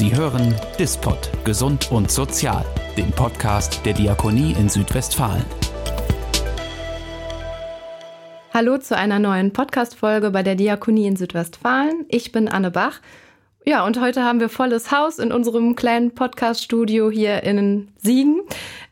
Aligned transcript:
Sie 0.00 0.16
hören 0.16 0.54
Dispot 0.78 1.30
Gesund 1.44 1.92
und 1.92 2.10
Sozial, 2.10 2.64
den 2.96 3.12
Podcast 3.12 3.84
der 3.84 3.92
Diakonie 3.92 4.56
in 4.58 4.70
Südwestfalen. 4.70 5.44
Hallo 8.54 8.78
zu 8.78 8.96
einer 8.96 9.18
neuen 9.18 9.52
Podcast-Folge 9.52 10.30
bei 10.30 10.42
der 10.42 10.54
Diakonie 10.54 11.06
in 11.06 11.16
Südwestfalen. 11.16 12.06
Ich 12.08 12.32
bin 12.32 12.48
Anne 12.48 12.70
Bach. 12.70 13.02
Ja, 13.66 13.84
und 13.84 14.00
heute 14.00 14.24
haben 14.24 14.40
wir 14.40 14.48
volles 14.48 14.90
Haus 14.90 15.18
in 15.18 15.32
unserem 15.32 15.76
kleinen 15.76 16.14
Podcast-Studio 16.14 17.10
hier 17.10 17.42
in 17.42 17.88
Siegen. 17.98 18.40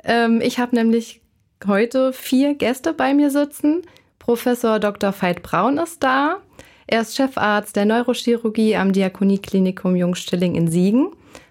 Ähm, 0.05 0.43
ich 0.43 0.59
habe 0.59 0.77
nämlich 0.77 1.23
heute 1.67 2.13
vier 2.13 2.55
Gäste 2.55 2.93
bei 2.93 3.15
mir 3.15 3.31
sitzen. 3.31 3.81
Professor 4.19 4.79
Dr. 4.79 5.15
Veit 5.19 5.43
Braun 5.43 5.79
ist 5.79 6.03
da. 6.03 6.43
Er 6.91 7.03
ist 7.03 7.17
Chefarzt 7.17 7.77
der 7.77 7.85
Neurochirurgie 7.85 8.75
am 8.75 8.95
Diakonieklinikum 8.95 9.95
Jungstilling 9.95 10.55
in 10.55 10.69
Siegen. 10.69 11.11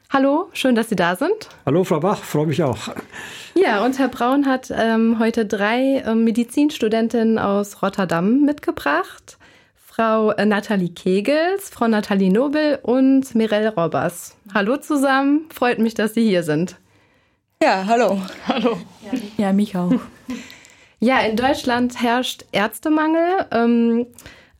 Hallo, 0.09 0.49
schön, 0.52 0.73
dass 0.73 0.89
Sie 0.89 0.95
da 0.95 1.16
sind. 1.16 1.49
Hallo, 1.63 1.84
Frau 1.84 1.99
Bach, 1.99 2.17
freue 2.17 2.48
mich 2.48 2.63
auch. 2.63 2.89
Ja, 3.53 3.85
und 3.85 3.99
Herr 3.99 4.08
Braun 4.08 4.47
hat 4.47 4.73
ähm, 4.75 5.20
heute 5.20 5.45
drei 5.45 6.02
ähm, 6.08 6.23
Medizinstudentinnen 6.23 7.38
aus 7.38 7.84
Rotterdam 7.84 8.45
mitgebracht. 8.45 9.38
Frau 9.75 10.31
äh, 10.31 10.47
Nathalie 10.47 10.89
Kegels, 10.89 11.69
Frau 11.69 11.88
Nathalie 11.88 12.31
Nobel 12.31 12.80
und 12.81 13.35
Mirelle 13.35 13.75
Robbers. 13.75 14.35
Hallo 14.55 14.77
zusammen, 14.77 15.45
freut 15.53 15.77
mich, 15.77 15.94
dass 15.94 16.16
Sie 16.16 16.27
hier 16.27 16.41
sind. 16.41 16.77
Ja, 17.61 17.85
hallo. 17.85 18.19
Hallo. 18.47 18.80
Ja, 19.38 19.53
mich 19.53 19.77
auch. 19.77 19.94
Ja, 20.99 21.19
in 21.19 21.35
Deutschland 21.35 22.02
herrscht 22.02 22.44
Ärztemangel. 22.52 23.45
Ähm, 23.52 24.08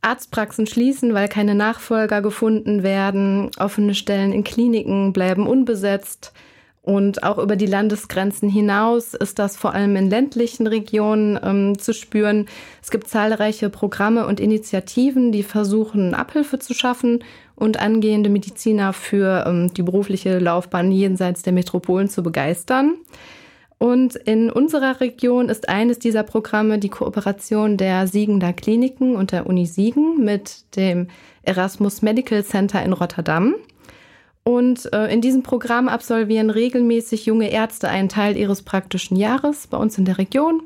Arztpraxen 0.02 0.68
schließen, 0.68 1.14
weil 1.14 1.28
keine 1.28 1.56
Nachfolger 1.56 2.22
gefunden 2.22 2.84
werden. 2.84 3.52
Offene 3.60 3.96
Stellen 3.96 4.32
in 4.32 4.44
Kliniken 4.44 5.14
bleiben 5.14 5.48
unbesetzt. 5.48 6.34
Und 6.88 7.24
auch 7.24 7.38
über 7.38 7.58
die 7.58 7.66
Landesgrenzen 7.66 8.48
hinaus 8.48 9.14
ist 9.14 9.40
das 9.40 9.58
vor 9.58 9.74
allem 9.74 9.98
in 9.98 10.10
ländlichen 10.10 10.68
Regionen 10.68 11.38
ähm, 11.44 11.78
zu 11.78 11.94
spüren. 11.94 12.46
Es 12.82 12.92
gibt 12.92 13.10
zahlreiche 13.10 13.70
Programme 13.70 14.26
und 14.26 14.40
Initiativen, 14.40 15.34
die 15.34 15.44
versuchen, 15.44 16.14
Abhilfe 16.14 16.60
zu 16.60 16.74
schaffen 16.74 17.26
und 17.56 17.78
angehende 17.78 18.30
Mediziner 18.30 18.94
für 18.94 19.44
ähm, 19.46 19.74
die 19.74 19.84
berufliche 19.84 20.40
Laufbahn 20.40 20.90
jenseits 20.90 21.42
der 21.42 21.52
Metropolen 21.52 22.08
zu 22.08 22.24
begeistern. 22.24 22.94
Und 23.80 24.16
in 24.16 24.50
unserer 24.50 25.02
Region 25.02 25.50
ist 25.50 25.70
eines 25.70 26.00
dieser 26.00 26.24
Programme 26.24 26.80
die 26.80 26.90
Kooperation 26.90 27.78
der 27.78 28.08
Siegender 28.08 28.54
Kliniken 28.54 29.16
und 29.16 29.32
der 29.32 29.46
Uni 29.46 29.68
Siegen 29.68 30.24
mit 30.24 30.76
dem 30.76 31.08
Erasmus 31.44 32.02
Medical 32.02 32.44
Center 32.44 32.82
in 32.84 32.94
Rotterdam. 32.94 33.56
Und 34.44 34.92
äh, 34.94 35.14
in 35.14 35.22
diesem 35.22 35.44
Programm 35.44 35.90
absolvieren 35.90 36.50
regelmäßig 36.50 37.26
junge 37.26 37.52
Ärzte 37.52 37.90
einen 37.90 38.10
Teil 38.10 38.38
ihres 38.38 38.64
praktischen 38.64 39.18
Jahres 39.18 39.68
bei 39.68 39.78
uns 39.78 39.98
in 39.98 40.06
der 40.06 40.18
Region, 40.18 40.62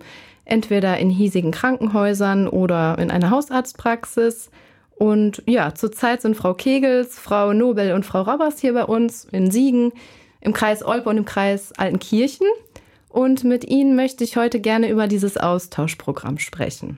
entweder 0.46 0.98
in 0.98 1.10
hiesigen 1.10 1.52
Krankenhäusern 1.52 2.48
oder 2.48 2.98
in 3.00 3.12
einer 3.12 3.32
Hausarztpraxis. 3.32 4.52
Und 4.96 5.42
ja, 5.48 5.74
zurzeit 5.74 6.22
sind 6.22 6.36
Frau 6.38 6.54
Kegels, 6.54 7.18
Frau 7.18 7.54
Nobel 7.54 7.94
und 7.94 8.06
Frau 8.06 8.22
Robbers 8.22 8.60
hier 8.60 8.74
bei 8.74 8.86
uns 8.86 9.26
in 9.32 9.50
Siegen, 9.50 9.92
im 10.42 10.54
Kreis 10.54 10.86
Olpe 10.86 11.10
und 11.10 11.18
im 11.18 11.26
Kreis 11.26 11.74
Altenkirchen. 11.76 12.46
Und 13.12 13.44
mit 13.44 13.66
Ihnen 13.66 13.96
möchte 13.96 14.24
ich 14.24 14.38
heute 14.38 14.62
gerne 14.62 14.90
über 14.90 15.08
dieses 15.08 15.36
Austauschprogramm 15.38 16.38
sprechen. 16.38 16.98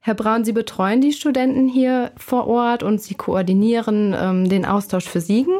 Herr 0.00 0.14
Braun, 0.14 0.44
Sie 0.44 0.52
betreuen 0.52 1.00
die 1.00 1.12
Studenten 1.12 1.68
hier 1.68 2.10
vor 2.16 2.46
Ort 2.48 2.82
und 2.82 3.00
Sie 3.00 3.14
koordinieren 3.14 4.16
ähm, 4.18 4.48
den 4.48 4.64
Austausch 4.64 5.08
für 5.08 5.20
Siegen. 5.20 5.54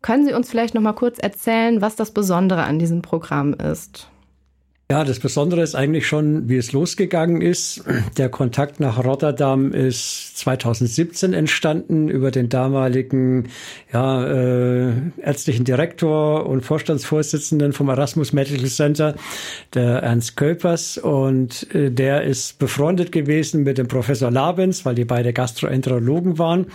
Können 0.00 0.24
Sie 0.24 0.32
uns 0.32 0.48
vielleicht 0.48 0.74
noch 0.74 0.82
mal 0.82 0.92
kurz 0.92 1.18
erzählen, 1.18 1.80
was 1.80 1.96
das 1.96 2.12
Besondere 2.12 2.62
an 2.62 2.78
diesem 2.78 3.02
Programm 3.02 3.54
ist? 3.54 4.08
Ja, 4.90 5.02
das 5.02 5.18
Besondere 5.18 5.62
ist 5.62 5.74
eigentlich 5.74 6.06
schon, 6.06 6.50
wie 6.50 6.58
es 6.58 6.72
losgegangen 6.72 7.40
ist. 7.40 7.82
Der 8.18 8.28
Kontakt 8.28 8.80
nach 8.80 9.02
Rotterdam 9.02 9.72
ist 9.72 10.36
2017 10.36 11.32
entstanden 11.32 12.08
über 12.08 12.30
den 12.30 12.50
damaligen 12.50 13.48
ja, 13.94 14.26
äh, 14.26 14.92
ärztlichen 15.22 15.64
Direktor 15.64 16.44
und 16.44 16.60
Vorstandsvorsitzenden 16.60 17.72
vom 17.72 17.88
Erasmus 17.88 18.34
Medical 18.34 18.66
Center, 18.66 19.14
der 19.72 20.02
Ernst 20.02 20.36
Köpers. 20.36 20.98
Und 20.98 21.74
äh, 21.74 21.90
der 21.90 22.24
ist 22.24 22.58
befreundet 22.58 23.10
gewesen 23.10 23.62
mit 23.62 23.78
dem 23.78 23.88
Professor 23.88 24.30
Labens, 24.30 24.84
weil 24.84 24.94
die 24.94 25.06
beide 25.06 25.32
Gastroenterologen 25.32 26.38
waren. 26.38 26.66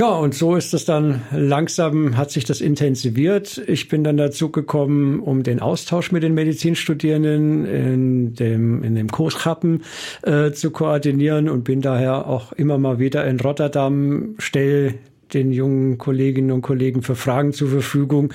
Ja, 0.00 0.12
und 0.12 0.34
so 0.34 0.56
ist 0.56 0.72
es 0.72 0.86
dann 0.86 1.20
langsam, 1.30 2.16
hat 2.16 2.30
sich 2.30 2.46
das 2.46 2.62
intensiviert. 2.62 3.62
Ich 3.66 3.88
bin 3.88 4.02
dann 4.02 4.16
dazu 4.16 4.50
gekommen, 4.50 5.20
um 5.20 5.42
den 5.42 5.60
Austausch 5.60 6.10
mit 6.10 6.22
den 6.22 6.32
Medizinstudierenden 6.32 7.66
in 7.66 8.34
dem, 8.34 8.82
in 8.82 8.94
dem 8.94 9.10
Kurschappen 9.10 9.82
äh, 10.22 10.52
zu 10.52 10.70
koordinieren 10.70 11.50
und 11.50 11.64
bin 11.64 11.82
daher 11.82 12.26
auch 12.28 12.52
immer 12.52 12.78
mal 12.78 12.98
wieder 12.98 13.26
in 13.26 13.38
Rotterdam, 13.40 14.36
stelle 14.38 14.94
den 15.34 15.52
jungen 15.52 15.98
Kolleginnen 15.98 16.50
und 16.50 16.62
Kollegen 16.62 17.02
für 17.02 17.14
Fragen 17.14 17.52
zur 17.52 17.68
Verfügung. 17.68 18.32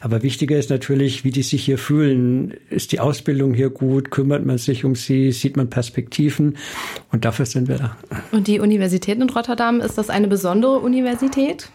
Aber 0.00 0.22
wichtiger 0.22 0.58
ist 0.58 0.70
natürlich, 0.70 1.24
wie 1.24 1.30
die 1.30 1.42
sich 1.42 1.64
hier 1.64 1.78
fühlen. 1.78 2.54
Ist 2.70 2.92
die 2.92 3.00
Ausbildung 3.00 3.54
hier 3.54 3.70
gut? 3.70 4.10
Kümmert 4.10 4.44
man 4.44 4.58
sich 4.58 4.84
um 4.84 4.94
sie? 4.94 5.32
Sieht 5.32 5.56
man 5.56 5.70
Perspektiven? 5.70 6.56
Und 7.10 7.24
dafür 7.24 7.46
sind 7.46 7.68
wir 7.68 7.76
da. 7.76 7.96
Und 8.32 8.46
die 8.46 8.60
Universität 8.60 9.18
in 9.18 9.30
Rotterdam, 9.30 9.80
ist 9.80 9.98
das 9.98 10.10
eine 10.10 10.28
besondere 10.28 10.78
Universität? 10.78 11.70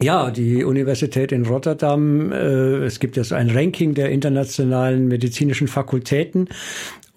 Ja, 0.00 0.30
die 0.30 0.62
Universität 0.62 1.32
in 1.32 1.44
Rotterdam, 1.44 2.30
äh, 2.30 2.84
es 2.84 3.00
gibt 3.00 3.16
ja 3.16 3.24
so 3.24 3.34
ein 3.34 3.50
Ranking 3.50 3.94
der 3.94 4.10
internationalen 4.10 5.08
medizinischen 5.08 5.66
Fakultäten. 5.66 6.48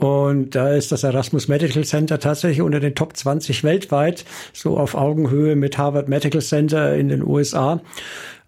Und 0.01 0.55
da 0.55 0.73
ist 0.73 0.91
das 0.91 1.03
Erasmus 1.03 1.47
Medical 1.47 1.83
Center 1.83 2.19
tatsächlich 2.19 2.61
unter 2.61 2.79
den 2.79 2.95
Top 2.95 3.15
20 3.15 3.63
weltweit, 3.63 4.25
so 4.51 4.79
auf 4.79 4.95
Augenhöhe 4.95 5.55
mit 5.55 5.77
Harvard 5.77 6.09
Medical 6.09 6.41
Center 6.41 6.95
in 6.95 7.09
den 7.09 7.23
USA. 7.23 7.81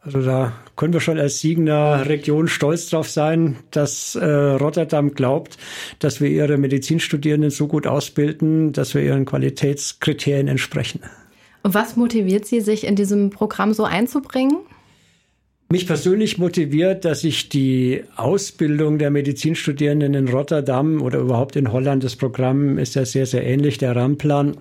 Also 0.02 0.24
da 0.24 0.54
können 0.76 0.94
wir 0.94 1.00
schon 1.00 1.20
als 1.20 1.42
Siegener 1.42 2.10
Region 2.10 2.48
stolz 2.48 2.90
drauf 2.90 3.08
sein, 3.08 3.58
dass 3.70 4.16
äh, 4.16 4.26
Rotterdam 4.26 5.14
glaubt, 5.14 5.60
dass 6.00 6.20
wir 6.20 6.28
ihre 6.28 6.58
Medizinstudierenden 6.58 7.52
so 7.52 7.68
gut 7.68 7.86
ausbilden, 7.86 8.74
dass 8.74 8.96
wir 8.96 9.04
ihren 9.04 9.26
Qualitätskriterien 9.26 10.48
entsprechen. 10.48 11.02
Und 11.62 11.76
was 11.76 11.96
motiviert 11.96 12.48
Sie, 12.48 12.62
sich 12.62 12.84
in 12.84 12.96
diesem 12.96 13.30
Programm 13.30 13.74
so 13.74 13.84
einzubringen? 13.84 14.58
Mich 15.74 15.88
persönlich 15.88 16.38
motiviert, 16.38 17.04
dass 17.04 17.24
ich 17.24 17.50
die 17.50 18.04
Ausbildung 18.16 19.00
der 19.00 19.10
Medizinstudierenden 19.10 20.14
in 20.14 20.28
Rotterdam 20.28 21.02
oder 21.02 21.18
überhaupt 21.18 21.56
in 21.56 21.72
Holland, 21.72 22.04
das 22.04 22.16
Programm 22.16 22.78
ist 22.78 22.94
ja 22.94 23.06
sehr, 23.06 23.26
sehr 23.26 23.44
ähnlich, 23.44 23.80
der 23.80 23.96
Rahmenplan, 23.96 24.56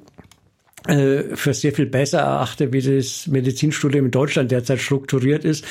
äh, 0.87 1.25
für 1.35 1.53
sehr 1.53 1.73
viel 1.73 1.85
besser 1.85 2.21
erachte, 2.21 2.73
wie 2.73 2.81
das 2.81 3.27
Medizinstudium 3.27 4.07
in 4.07 4.11
Deutschland 4.11 4.51
derzeit 4.51 4.81
strukturiert 4.81 5.45
ist. 5.45 5.67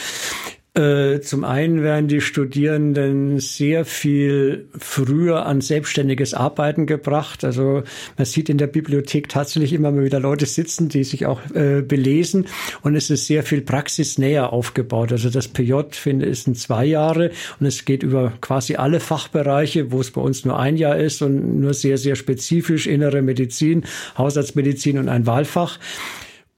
Äh, 0.74 1.20
zum 1.20 1.44
einen 1.44 1.84
werden 1.84 2.08
die 2.08 2.22
Studierenden 2.22 3.42
sehr 3.42 3.84
viel 3.84 4.70
früher 4.80 5.46
an 5.46 5.60
selbstständiges 5.60 6.34
Arbeiten 6.34 6.86
gebracht. 6.86 7.44
Also 7.44 7.84
man 8.18 8.26
sieht 8.26 8.48
in 8.48 8.58
der 8.58 8.68
Bibliothek 8.68 9.28
tatsächlich 9.28 9.74
immer 9.74 9.92
mal 9.92 10.06
wieder 10.06 10.22
Leute 10.22 10.46
sitzen, 10.46 10.88
die 10.88 11.04
sich 11.04 11.26
auch 11.26 11.42
äh, 11.54 11.82
belesen 11.82 12.48
und 12.84 12.96
es 12.96 13.10
ist 13.10 13.28
sehr 13.28 13.44
viel 13.44 13.60
praxisnäher 13.60 14.54
aufgebaut. 14.54 15.12
Also 15.12 15.30
das 15.30 15.50
PJ 15.50 15.74
finde 15.92 16.28
ich 16.28 16.44
sind 16.44 16.58
zwei 16.58 16.86
Jahre 16.86 17.32
und 17.60 17.66
es 17.66 17.84
geht 17.84 18.02
über 18.02 18.32
quasi 18.40 18.76
alle 18.76 19.02
Fachbereiche, 19.02 19.92
wo 19.92 20.00
es 20.00 20.12
bei 20.12 20.22
uns 20.22 20.46
nur 20.46 20.58
ein 20.58 20.78
Jahr 20.78 20.98
ist 20.98 21.22
und 21.22 21.60
nur 21.60 21.74
sehr, 21.74 21.98
sehr 21.98 22.16
spezifisch 22.16 22.88
innere 22.88 23.22
Medizin, 23.22 23.84
Haushaltsmedizin 24.18 25.00
und 25.00 25.10
ein 25.10 25.26
Wahlfach. 25.26 25.80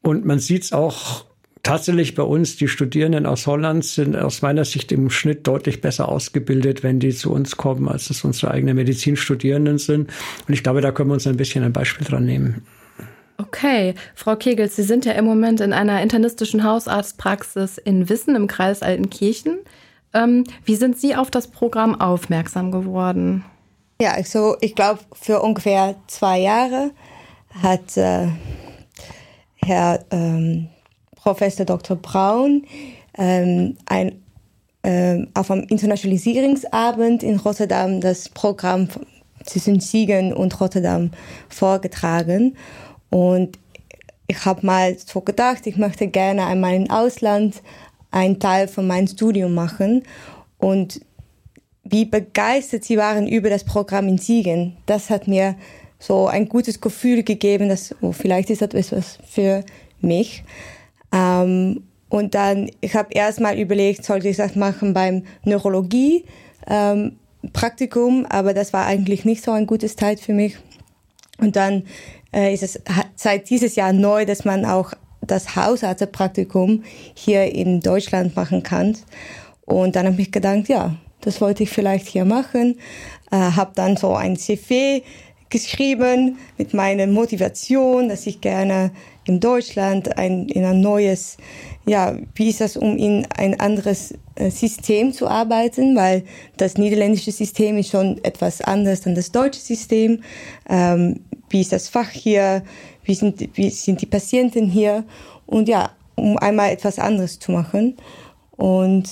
Und 0.04 0.24
man 0.24 0.38
sieht 0.38 0.66
es 0.66 0.72
auch 0.72 1.26
tatsächlich 1.64 2.14
bei 2.14 2.24
uns, 2.24 2.58
die 2.58 2.68
Studierenden 2.68 3.26
aus 3.26 3.48
Holland 3.48 3.86
sind 3.86 4.16
aus 4.16 4.42
meiner 4.42 4.66
Sicht 4.66 4.92
im 4.92 5.10
Schnitt 5.10 5.48
deutlich 5.48 5.82
besser 5.82 6.10
ausgebildet, 6.10 6.84
wenn 6.84 7.00
die 7.00 7.12
zu 7.14 7.32
uns 7.32 7.58
kommen, 7.58 7.88
als 7.88 8.10
es 8.10 8.24
unsere 8.24 8.52
eigenen 8.52 8.76
Medizinstudierenden 8.76 9.78
sind. 9.78 10.12
Und 10.48 10.54
ich 10.54 10.62
glaube, 10.62 10.82
da 10.82 10.92
können 10.92 11.10
wir 11.10 11.16
uns 11.16 11.26
ein 11.26 11.38
bisschen 11.38 11.64
ein 11.64 11.74
Beispiel 11.74 12.06
dran 12.06 12.26
nehmen. 12.26 12.66
Okay, 13.38 13.96
Frau 14.14 14.36
Kegels, 14.36 14.76
Sie 14.76 14.84
sind 14.84 15.06
ja 15.06 15.14
im 15.14 15.26
Moment 15.26 15.60
in 15.60 15.74
einer 15.74 16.02
internistischen 16.02 16.64
Hausarztpraxis 16.64 17.80
in 17.80 18.08
Wissen 18.08 18.36
im 18.36 18.48
Kreis 18.48 18.84
Altenkirchen. 18.84 19.58
Ähm, 20.14 20.44
wie 20.66 20.76
sind 20.76 21.00
Sie 21.00 21.16
auf 21.16 21.32
das 21.32 21.48
Programm 21.48 22.00
aufmerksam 22.00 22.72
geworden? 22.72 23.44
Ja, 24.00 24.12
also 24.12 24.58
ich 24.62 24.76
glaube, 24.76 25.00
für 25.14 25.42
ungefähr 25.42 25.96
zwei 26.08 26.40
Jahre 26.40 26.92
hat 27.62 27.98
äh, 27.98 28.28
Herr 29.56 30.06
ähm, 30.12 30.70
Professor 31.24 31.66
Dr. 31.66 31.96
Braun 31.96 32.66
ähm, 33.18 33.78
ein, 33.86 34.22
ähm, 34.84 35.30
auf 35.34 35.50
einem 35.50 35.64
Internationalisierungsabend 35.64 37.24
in 37.24 37.38
Rotterdam 37.38 38.02
das 38.02 38.28
Programm 38.28 38.90
zwischen 39.46 39.80
Siegen 39.80 40.34
und 40.34 40.60
Rotterdam 40.60 41.12
vorgetragen. 41.48 42.58
Und 43.10 43.58
ich 44.28 44.44
habe 44.44 44.66
mal 44.66 44.98
so 44.98 45.22
gedacht, 45.22 45.66
ich 45.66 45.78
möchte 45.78 46.08
gerne 46.08 46.46
einmal 46.46 46.76
im 46.76 46.90
Ausland 46.90 47.62
einen 48.12 48.40
Teil 48.40 48.68
von 48.68 48.86
meinem 48.86 49.08
Studium 49.08 49.54
machen. 49.54 50.04
Und 50.58 51.00
wie 51.86 52.04
begeistert 52.04 52.84
sie 52.84 52.98
waren 52.98 53.28
über 53.28 53.50
das 53.50 53.64
Programm 53.64 54.10
in 54.10 54.18
Siegen, 54.18 54.76
das 54.88 55.10
hat 55.10 55.30
mir 55.30 55.56
so 56.00 56.28
ein 56.28 56.50
gutes 56.50 56.82
Gefühl 56.82 57.24
gegeben, 57.24 57.70
dass 57.70 57.96
oh, 58.02 58.12
vielleicht 58.12 58.50
ist 58.50 58.62
das 58.62 58.74
etwas 58.74 59.20
für 59.26 59.64
mich. 60.02 60.44
Ähm, 61.14 61.84
und 62.10 62.36
dann, 62.36 62.70
ich 62.82 62.96
habe 62.96 63.14
erstmal 63.14 63.58
überlegt, 63.58 64.04
sollte 64.04 64.28
ich 64.28 64.38
das 64.38 64.56
machen 64.56 64.94
beim 64.94 65.24
Neurologie 65.46 66.26
ähm, 66.68 67.18
Praktikum, 67.54 68.26
aber 68.30 68.54
das 68.54 68.72
war 68.72 68.86
eigentlich 68.86 69.26
nicht 69.26 69.44
so 69.44 69.52
ein 69.52 69.68
gutes 69.68 69.96
Zeit 69.96 70.20
für 70.20 70.34
mich. 70.34 70.58
Und 71.40 71.56
dann 71.56 71.84
äh, 72.34 72.54
ist 72.54 72.64
es 72.64 72.82
seit 73.16 73.50
dieses 73.50 73.76
Jahr 73.76 73.94
neu, 73.94 74.26
dass 74.26 74.46
man 74.46 74.66
auch 74.66 74.94
das 75.22 75.56
Hausarztpraktikum 75.56 76.84
hier 77.16 77.54
in 77.54 77.80
Deutschland 77.80 78.36
machen 78.36 78.64
kann. 78.64 78.98
Und 79.66 79.96
dann 79.96 80.08
habe 80.08 80.22
ich 80.22 80.32
gedacht, 80.32 80.68
ja, 80.68 80.96
das 81.22 81.42
wollte 81.42 81.64
ich 81.64 81.70
vielleicht 81.70 82.08
hier 82.08 82.26
machen. 82.26 82.78
Äh, 83.32 83.38
habe 83.38 83.72
dann 83.76 83.98
so 83.98 84.14
ein 84.14 84.36
CV 84.36 85.02
geschrieben 85.50 86.38
mit 86.58 86.74
meiner 86.74 87.08
Motivation, 87.08 88.10
dass 88.10 88.28
ich 88.28 88.42
gerne 88.42 88.92
in 89.26 89.40
Deutschland 89.40 90.18
ein, 90.18 90.48
in 90.50 90.66
ein 90.66 90.82
neues, 90.82 91.38
ja, 91.86 92.18
wie 92.36 92.50
ist 92.50 92.62
das, 92.62 92.78
um 92.78 92.98
in 92.98 93.26
ein 93.38 93.60
anderes 93.60 94.14
äh, 94.36 94.50
System 94.50 95.14
zu 95.14 95.28
arbeiten, 95.28 95.96
weil 95.96 96.24
das 96.58 96.78
niederländische 96.78 97.32
System 97.32 97.78
ist 97.78 97.92
schon 97.92 98.24
etwas 98.24 98.62
anders 98.62 99.06
als 99.06 99.16
das 99.16 99.32
deutsche 99.32 99.60
System. 99.60 100.22
Ähm, 100.70 101.22
wie 101.50 101.62
ist 101.62 101.72
das 101.72 101.90
Fach 101.90 102.10
hier? 102.10 102.64
Wie 103.04 103.16
sind, 103.16 103.50
wie 103.56 103.70
sind 103.70 104.02
die 104.02 104.06
Patienten 104.06 104.68
hier? 104.68 105.04
Und 105.46 105.68
ja, 105.70 105.92
um 106.16 106.38
einmal 106.38 106.72
etwas 106.72 107.00
anderes 107.00 107.40
zu 107.40 107.52
machen. 107.52 107.98
Und 108.52 109.10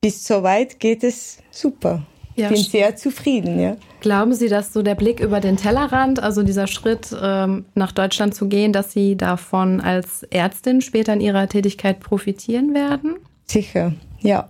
bis 0.00 0.26
soweit 0.26 0.80
geht 0.80 1.04
es 1.04 1.38
super. 1.50 2.04
Ja. 2.36 2.48
Bin 2.48 2.56
sehr 2.56 2.96
zufrieden, 2.96 3.60
ja. 3.60 3.76
Glauben 4.00 4.34
Sie, 4.34 4.48
dass 4.48 4.72
so 4.72 4.82
der 4.82 4.96
Blick 4.96 5.20
über 5.20 5.40
den 5.40 5.56
Tellerrand, 5.56 6.20
also 6.20 6.42
dieser 6.42 6.66
Schritt 6.66 7.14
ähm, 7.20 7.64
nach 7.74 7.92
Deutschland 7.92 8.34
zu 8.34 8.48
gehen, 8.48 8.72
dass 8.72 8.92
Sie 8.92 9.16
davon 9.16 9.80
als 9.80 10.24
Ärztin 10.24 10.80
später 10.80 11.12
in 11.12 11.20
Ihrer 11.20 11.48
Tätigkeit 11.48 12.00
profitieren 12.00 12.74
werden? 12.74 13.16
Sicher, 13.46 13.94
ja. 14.20 14.48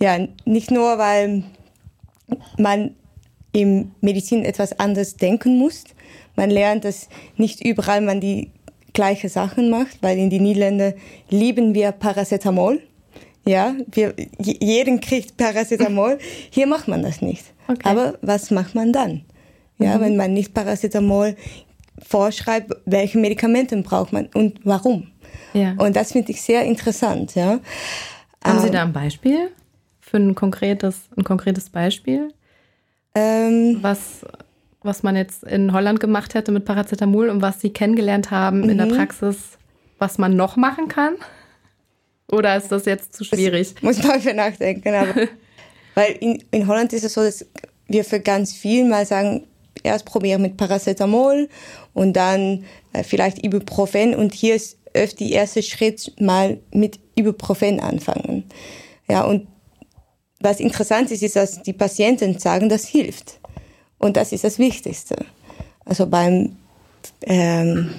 Ja, 0.00 0.18
nicht 0.44 0.70
nur, 0.72 0.98
weil 0.98 1.44
man 2.58 2.96
im 3.52 3.92
Medizin 4.00 4.44
etwas 4.44 4.78
anderes 4.78 5.16
denken 5.16 5.56
muss. 5.56 5.84
Man 6.36 6.50
lernt, 6.50 6.84
dass 6.84 7.08
nicht 7.36 7.64
überall 7.64 8.00
man 8.00 8.20
die 8.20 8.50
gleiche 8.92 9.28
Sachen 9.28 9.70
macht, 9.70 10.02
weil 10.02 10.18
in 10.18 10.30
den 10.30 10.42
Niederlanden 10.42 10.94
lieben 11.30 11.74
wir 11.74 11.92
Paracetamol. 11.92 12.80
Ja, 13.46 13.74
wir, 13.90 14.14
jeden 14.38 15.00
kriegt 15.00 15.36
Paracetamol. 15.36 16.18
Hier 16.50 16.66
macht 16.66 16.88
man 16.88 17.02
das 17.02 17.20
nicht. 17.20 17.44
Okay. 17.68 17.88
Aber 17.88 18.18
was 18.22 18.50
macht 18.50 18.74
man 18.74 18.92
dann? 18.92 19.22
Ja, 19.78 19.96
mhm. 19.96 20.00
wenn 20.00 20.16
man 20.16 20.32
nicht 20.32 20.54
Paracetamol 20.54 21.36
vorschreibt, 21.98 22.72
welche 22.86 23.18
Medikamente 23.18 23.76
braucht 23.82 24.12
man 24.12 24.28
und 24.34 24.60
warum? 24.64 25.08
Ja. 25.52 25.74
Und 25.78 25.96
das 25.96 26.12
finde 26.12 26.32
ich 26.32 26.42
sehr 26.42 26.64
interessant. 26.64 27.34
Ja. 27.34 27.60
Haben 28.44 28.60
Sie 28.60 28.66
ähm, 28.66 28.72
da 28.72 28.82
ein 28.82 28.92
Beispiel 28.92 29.50
für 30.00 30.16
ein 30.16 30.34
konkretes, 30.34 31.08
ein 31.16 31.24
konkretes 31.24 31.70
Beispiel? 31.70 32.32
Ähm, 33.14 33.78
was, 33.80 34.24
was 34.82 35.02
man 35.02 35.16
jetzt 35.16 35.44
in 35.44 35.72
Holland 35.72 36.00
gemacht 36.00 36.34
hätte 36.34 36.50
mit 36.50 36.64
Paracetamol 36.64 37.28
und 37.28 37.42
was 37.42 37.60
Sie 37.60 37.70
kennengelernt 37.70 38.30
haben 38.30 38.68
in 38.68 38.76
der 38.76 38.86
mhm. 38.86 38.96
Praxis, 38.96 39.58
was 39.98 40.18
man 40.18 40.34
noch 40.36 40.56
machen 40.56 40.88
kann? 40.88 41.14
Oder 42.34 42.56
ist 42.56 42.70
das 42.70 42.84
jetzt 42.84 43.14
zu 43.14 43.24
schwierig? 43.24 43.74
Das 43.74 43.82
muss 43.82 44.02
man 44.02 44.20
für 44.20 44.34
nachdenken. 44.34 44.94
Aber, 44.94 45.14
weil 45.94 46.12
in, 46.20 46.42
in 46.50 46.66
Holland 46.66 46.92
ist 46.92 47.04
es 47.04 47.14
so, 47.14 47.22
dass 47.22 47.46
wir 47.86 48.04
für 48.04 48.20
ganz 48.20 48.52
viel 48.52 48.84
mal 48.84 49.06
sagen, 49.06 49.46
erst 49.82 50.04
probieren 50.06 50.42
mit 50.42 50.56
Paracetamol 50.56 51.48
und 51.92 52.14
dann 52.14 52.64
äh, 52.92 53.04
vielleicht 53.04 53.44
Ibuprofen. 53.44 54.14
Und 54.14 54.34
hier 54.34 54.54
ist 54.54 54.78
öfter 54.94 55.24
der 55.24 55.28
erste 55.28 55.62
Schritt 55.62 56.12
mal 56.20 56.58
mit 56.72 56.98
Ibuprofen 57.14 57.80
anfangen. 57.80 58.44
Ja, 59.08 59.24
und 59.24 59.46
was 60.40 60.60
interessant 60.60 61.10
ist, 61.10 61.22
ist, 61.22 61.36
dass 61.36 61.62
die 61.62 61.72
Patienten 61.72 62.38
sagen, 62.38 62.68
das 62.68 62.86
hilft. 62.86 63.40
Und 63.98 64.16
das 64.16 64.32
ist 64.32 64.44
das 64.44 64.58
Wichtigste. 64.58 65.16
Also 65.84 66.06
beim 66.06 66.56
ähm, 67.22 67.90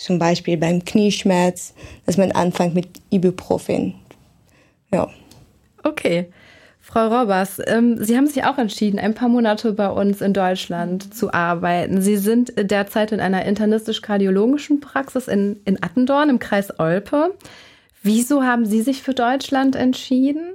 zum 0.00 0.18
Beispiel 0.18 0.56
beim 0.56 0.84
Knieschmerz, 0.84 1.74
dass 2.06 2.16
man 2.16 2.32
anfängt 2.32 2.74
mit 2.74 2.88
Ibuprofen. 3.10 3.94
Ja. 4.92 5.08
Okay. 5.82 6.32
Frau 6.82 7.08
Robbers, 7.08 7.60
ähm, 7.66 8.02
Sie 8.02 8.16
haben 8.16 8.26
sich 8.26 8.42
auch 8.44 8.58
entschieden, 8.58 8.98
ein 8.98 9.14
paar 9.14 9.28
Monate 9.28 9.72
bei 9.74 9.88
uns 9.88 10.22
in 10.22 10.32
Deutschland 10.32 11.14
zu 11.14 11.32
arbeiten. 11.32 12.00
Sie 12.00 12.16
sind 12.16 12.52
derzeit 12.56 13.12
in 13.12 13.20
einer 13.20 13.44
internistisch-kardiologischen 13.44 14.80
Praxis 14.80 15.28
in, 15.28 15.60
in 15.66 15.80
Attendorn 15.82 16.30
im 16.30 16.38
Kreis 16.38 16.80
Olpe. 16.80 17.36
Wieso 18.02 18.42
haben 18.42 18.64
Sie 18.64 18.80
sich 18.80 19.02
für 19.02 19.14
Deutschland 19.14 19.76
entschieden? 19.76 20.54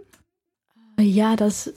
Ja, 0.99 1.35
das 1.35 1.71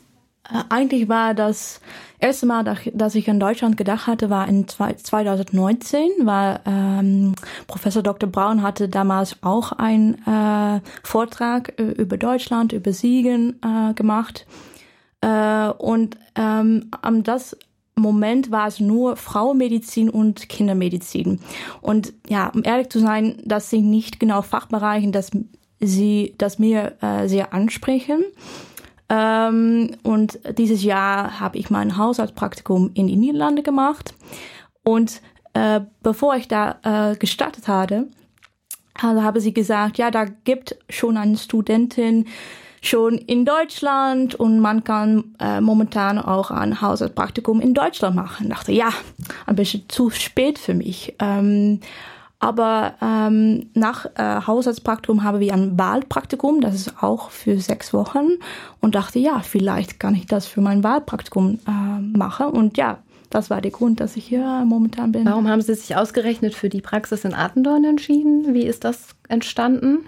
eigentlich 0.68 1.08
war 1.08 1.34
das 1.34 1.80
erste 2.18 2.46
Mal, 2.46 2.64
dass 2.94 3.14
ich 3.14 3.28
an 3.28 3.38
Deutschland 3.38 3.76
gedacht 3.76 4.06
hatte, 4.06 4.30
war 4.30 4.48
in 4.48 4.66
2019, 4.66 6.10
weil 6.22 6.60
ähm, 6.64 7.34
Professor 7.66 8.02
Dr. 8.02 8.30
Braun 8.30 8.62
hatte 8.62 8.88
damals 8.88 9.36
auch 9.42 9.72
einen 9.72 10.14
äh, 10.26 10.80
Vortrag 11.02 11.78
äh, 11.78 11.82
über 11.82 12.16
Deutschland, 12.16 12.72
über 12.72 12.92
Siegen 12.92 13.60
äh, 13.62 13.92
gemacht. 13.94 14.46
Äh, 15.20 15.68
und 15.68 16.16
ähm, 16.34 16.90
am 17.02 17.24
das 17.24 17.56
Moment 17.94 18.50
war 18.50 18.68
es 18.68 18.80
nur 18.80 19.16
Frauenmedizin 19.16 20.08
und 20.08 20.48
Kindermedizin. 20.48 21.40
Und 21.82 22.14
ja, 22.28 22.48
um 22.54 22.62
ehrlich 22.64 22.88
zu 22.88 23.00
sein, 23.00 23.42
das 23.44 23.70
sind 23.70 23.90
nicht 23.90 24.20
genau 24.20 24.42
Fachbereiche, 24.42 25.10
dass 25.10 25.30
sie, 25.80 26.34
das 26.38 26.58
mir 26.58 26.96
äh, 27.02 27.28
sehr 27.28 27.52
ansprechen. 27.52 28.24
Ähm, 29.08 29.96
und 30.02 30.38
dieses 30.58 30.82
Jahr 30.82 31.40
habe 31.40 31.58
ich 31.58 31.70
mein 31.70 31.96
Haushaltspraktikum 31.96 32.90
in 32.94 33.06
die 33.06 33.16
Niederlande 33.16 33.62
gemacht. 33.62 34.14
Und 34.84 35.22
äh, 35.54 35.80
bevor 36.02 36.36
ich 36.36 36.48
da 36.48 36.78
äh, 36.82 37.16
gestartet 37.16 37.68
hatte, 37.68 38.06
also 39.00 39.22
habe 39.22 39.40
sie 39.40 39.54
gesagt, 39.54 39.98
ja, 39.98 40.10
da 40.10 40.24
gibt 40.24 40.76
schon 40.88 41.16
eine 41.16 41.36
Studentin 41.36 42.26
schon 42.80 43.18
in 43.18 43.44
Deutschland 43.44 44.34
und 44.34 44.60
man 44.60 44.84
kann 44.84 45.34
äh, 45.40 45.60
momentan 45.60 46.18
auch 46.18 46.50
ein 46.50 46.80
Haushaltspraktikum 46.80 47.60
in 47.60 47.74
Deutschland 47.74 48.14
machen. 48.14 48.46
Ich 48.46 48.52
dachte, 48.52 48.72
ja, 48.72 48.90
ein 49.46 49.56
bisschen 49.56 49.84
zu 49.88 50.10
spät 50.10 50.58
für 50.58 50.74
mich. 50.74 51.14
Ähm, 51.18 51.80
aber 52.40 52.94
ähm, 53.02 53.70
nach 53.74 54.06
äh, 54.14 54.46
Haushaltspraktikum 54.46 55.24
haben 55.24 55.40
wir 55.40 55.52
ein 55.52 55.76
Wahlpraktikum, 55.76 56.60
das 56.60 56.74
ist 56.74 57.02
auch 57.02 57.30
für 57.30 57.58
sechs 57.58 57.92
Wochen 57.92 58.38
und 58.80 58.94
dachte, 58.94 59.18
ja, 59.18 59.40
vielleicht 59.40 59.98
kann 59.98 60.14
ich 60.14 60.26
das 60.26 60.46
für 60.46 60.60
mein 60.60 60.84
Wahlpraktikum 60.84 61.58
äh, 61.66 62.00
machen. 62.16 62.46
Und 62.46 62.76
ja, 62.76 62.98
das 63.30 63.50
war 63.50 63.60
der 63.60 63.72
Grund, 63.72 63.98
dass 63.98 64.16
ich 64.16 64.26
hier 64.26 64.64
momentan 64.64 65.10
bin. 65.10 65.26
Warum 65.26 65.48
haben 65.48 65.60
Sie 65.60 65.74
sich 65.74 65.96
ausgerechnet 65.96 66.54
für 66.54 66.68
die 66.68 66.80
Praxis 66.80 67.24
in 67.24 67.34
Attendorn 67.34 67.84
entschieden? 67.84 68.54
Wie 68.54 68.64
ist 68.64 68.84
das 68.84 69.16
entstanden? 69.28 70.06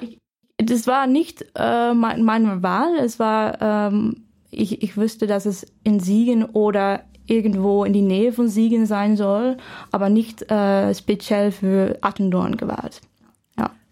Das 0.57 0.87
war 0.87 1.09
nicht 1.09 1.45
äh, 1.57 1.95
mein, 1.95 2.23
meine 2.23 2.63
Wahl. 2.63 2.97
Es 2.97 3.19
war, 3.19 3.61
ähm, 3.61 4.25
ich, 4.53 4.83
ich 4.83 4.97
wüsste, 4.97 5.27
dass 5.27 5.47
es 5.47 5.67
in 5.83 5.99
Siegen 5.99 6.45
oder 6.45 7.03
irgendwo 7.31 7.85
in 7.85 7.93
die 7.93 8.03
Nähe 8.03 8.33
von 8.33 8.49
Siegen 8.49 8.87
sein 8.87 9.17
soll, 9.17 9.57
aber 9.93 10.09
nicht 10.11 10.51
äh, 10.51 10.95
speziell 10.95 11.53
für 11.53 11.99
Attendorn 12.01 12.57
gewählt. 12.57 13.01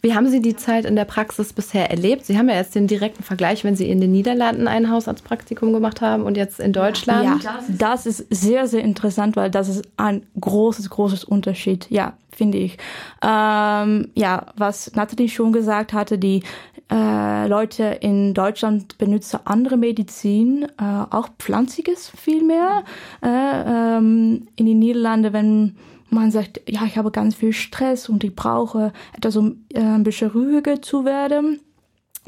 Wie 0.01 0.15
haben 0.15 0.29
Sie 0.29 0.41
die 0.41 0.55
Zeit 0.55 0.85
in 0.85 0.95
der 0.95 1.05
Praxis 1.05 1.53
bisher 1.53 1.91
erlebt? 1.91 2.25
Sie 2.25 2.39
haben 2.39 2.49
ja 2.49 2.55
jetzt 2.55 2.75
den 2.75 2.87
direkten 2.87 3.25
Vergleich, 3.25 3.65
wenn 3.65 3.75
Sie 3.75 3.91
in 3.91 4.01
den 4.01 4.13
Niederlanden 4.13 4.69
ein 4.69 4.91
Hausarztpraktikum 4.91 5.73
gemacht 5.73 6.01
haben 6.01 6.23
und 6.23 6.37
jetzt 6.37 6.61
in 6.61 6.73
Deutschland. 6.73 7.43
Ja, 7.43 7.59
das 7.69 8.07
ist 8.07 8.27
sehr, 8.31 8.69
sehr 8.69 8.83
interessant, 8.83 9.35
weil 9.35 9.51
das 9.51 9.69
ist 9.69 9.83
ein 9.97 10.23
großes, 10.41 10.91
großes 10.91 11.25
Unterschied. 11.25 11.91
Ja, 11.91 12.15
finde 12.31 12.59
ich. 12.59 12.79
Ähm, 13.23 14.11
ja, 14.15 14.47
was 14.57 14.95
Nathalie 14.95 15.29
schon 15.29 15.53
gesagt 15.53 15.93
hatte, 15.93 16.17
die 16.17 16.43
äh, 16.91 17.49
Leute 17.49 17.85
in 18.01 18.35
Deutschland 18.35 18.99
benutzen 18.99 19.41
andere 19.45 19.77
Medizin, 19.77 20.65
äh, 20.79 21.05
auch 21.11 21.29
pflanziges 21.39 22.11
viel 22.11 22.43
mehr. 22.45 22.85
Äh, 23.23 23.29
ähm, 23.29 24.49
in 24.57 24.67
den 24.67 24.79
Niederlanden, 24.79 25.33
wenn 25.33 25.77
man 26.11 26.31
sagt, 26.31 26.61
ja, 26.69 26.85
ich 26.85 26.97
habe 26.97 27.11
ganz 27.11 27.35
viel 27.35 27.53
Stress 27.53 28.09
und 28.09 28.25
ich 28.25 28.35
brauche 28.35 28.93
etwas, 29.17 29.37
um 29.37 29.65
äh, 29.73 29.81
ein 29.81 30.03
bisschen 30.03 30.31
ruhiger 30.31 30.81
zu 30.83 31.05
werden, 31.05 31.61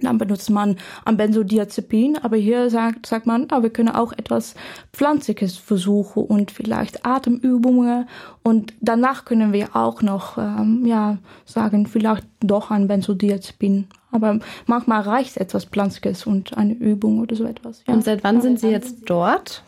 dann 0.03 0.19
benutzt 0.19 0.51
man 0.51 0.77
ein 1.05 1.17
Benzodiazepin, 1.17 2.19
aber 2.19 2.37
hier 2.37 2.71
sagt, 2.71 3.07
sagt 3.07 3.27
man, 3.27 3.47
ah, 3.51 3.63
wir 3.63 3.71
können 3.71 3.89
auch 3.89 4.13
etwas 4.13 4.55
Pflanzliches 4.93 5.57
versuchen 5.57 6.25
und 6.25 6.51
vielleicht 6.51 7.05
Atemübungen 7.05 8.09
und 8.43 8.73
danach 8.81 9.25
können 9.25 9.53
wir 9.53 9.77
auch 9.77 10.03
noch 10.03 10.39
ähm, 10.39 10.85
ja, 10.87 11.19
sagen, 11.45 11.87
vielleicht 11.87 12.27
doch 12.41 12.71
ein 12.71 12.89
Benzodiazepin. 12.89 13.87
Aber 14.13 14.41
manchmal 14.67 15.03
reicht 15.03 15.37
etwas 15.37 15.67
Pflanzliches 15.67 16.27
und 16.27 16.57
eine 16.57 16.73
Übung 16.75 17.21
oder 17.21 17.37
so 17.37 17.45
etwas. 17.45 17.85
Ja. 17.87 17.95
Und 17.95 18.05
seit 18.05 18.25
wann 18.25 18.41
sind 18.41 18.59
Sie 18.59 18.69
jetzt 18.69 19.03
dort? 19.07 19.63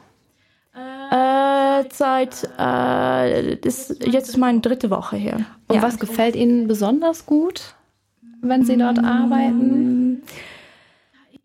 Äh, 0.75 1.85
seit 1.93 2.45
äh, 2.59 3.57
das, 3.57 3.95
jetzt 4.05 4.29
ist 4.29 4.37
meine 4.39 4.61
dritte 4.61 4.91
Woche 4.91 5.17
hier. 5.17 5.45
Und 5.69 5.77
ja. 5.77 5.83
was 5.83 5.99
gefällt 5.99 6.37
Ihnen 6.37 6.67
besonders 6.69 7.27
gut? 7.27 7.75
wenn 8.43 8.65
Sie 8.65 8.77
dort 8.77 8.99
arbeiten? 8.99 10.23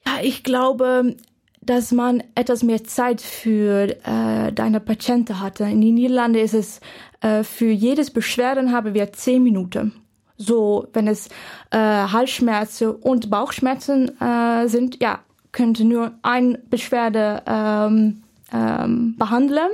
Ja, 0.05 0.13
ich 0.22 0.43
glaube, 0.43 1.15
dass 1.62 1.91
man 1.91 2.24
etwas 2.36 2.63
mehr 2.63 2.84
Zeit 2.84 3.22
für 3.22 3.96
äh, 4.05 4.51
deine 4.51 4.79
Patienten 4.79 5.39
hatte. 5.39 5.65
In 5.65 5.81
den 5.81 5.96
Niederlanden 5.96 6.39
ist 6.39 6.53
es 6.53 6.81
äh, 7.22 7.43
für 7.43 7.69
jedes 7.69 8.12
Beschwerden 8.12 8.72
haben 8.72 8.93
wir 8.93 9.13
zehn 9.13 9.43
Minuten. 9.43 9.93
So, 10.38 10.88
wenn 10.93 11.07
es 11.07 11.29
äh, 11.72 11.77
Halsschmerzen 11.77 12.91
und 12.91 13.29
Bauchschmerzen 13.29 14.19
äh, 14.22 14.67
sind, 14.67 15.01
ja, 15.01 15.19
könnte 15.51 15.84
nur 15.84 16.12
ein 16.22 16.60
Beschwerde 16.69 17.41
ähm, 17.48 18.24
ähm, 18.54 19.16
behandeln 19.18 19.72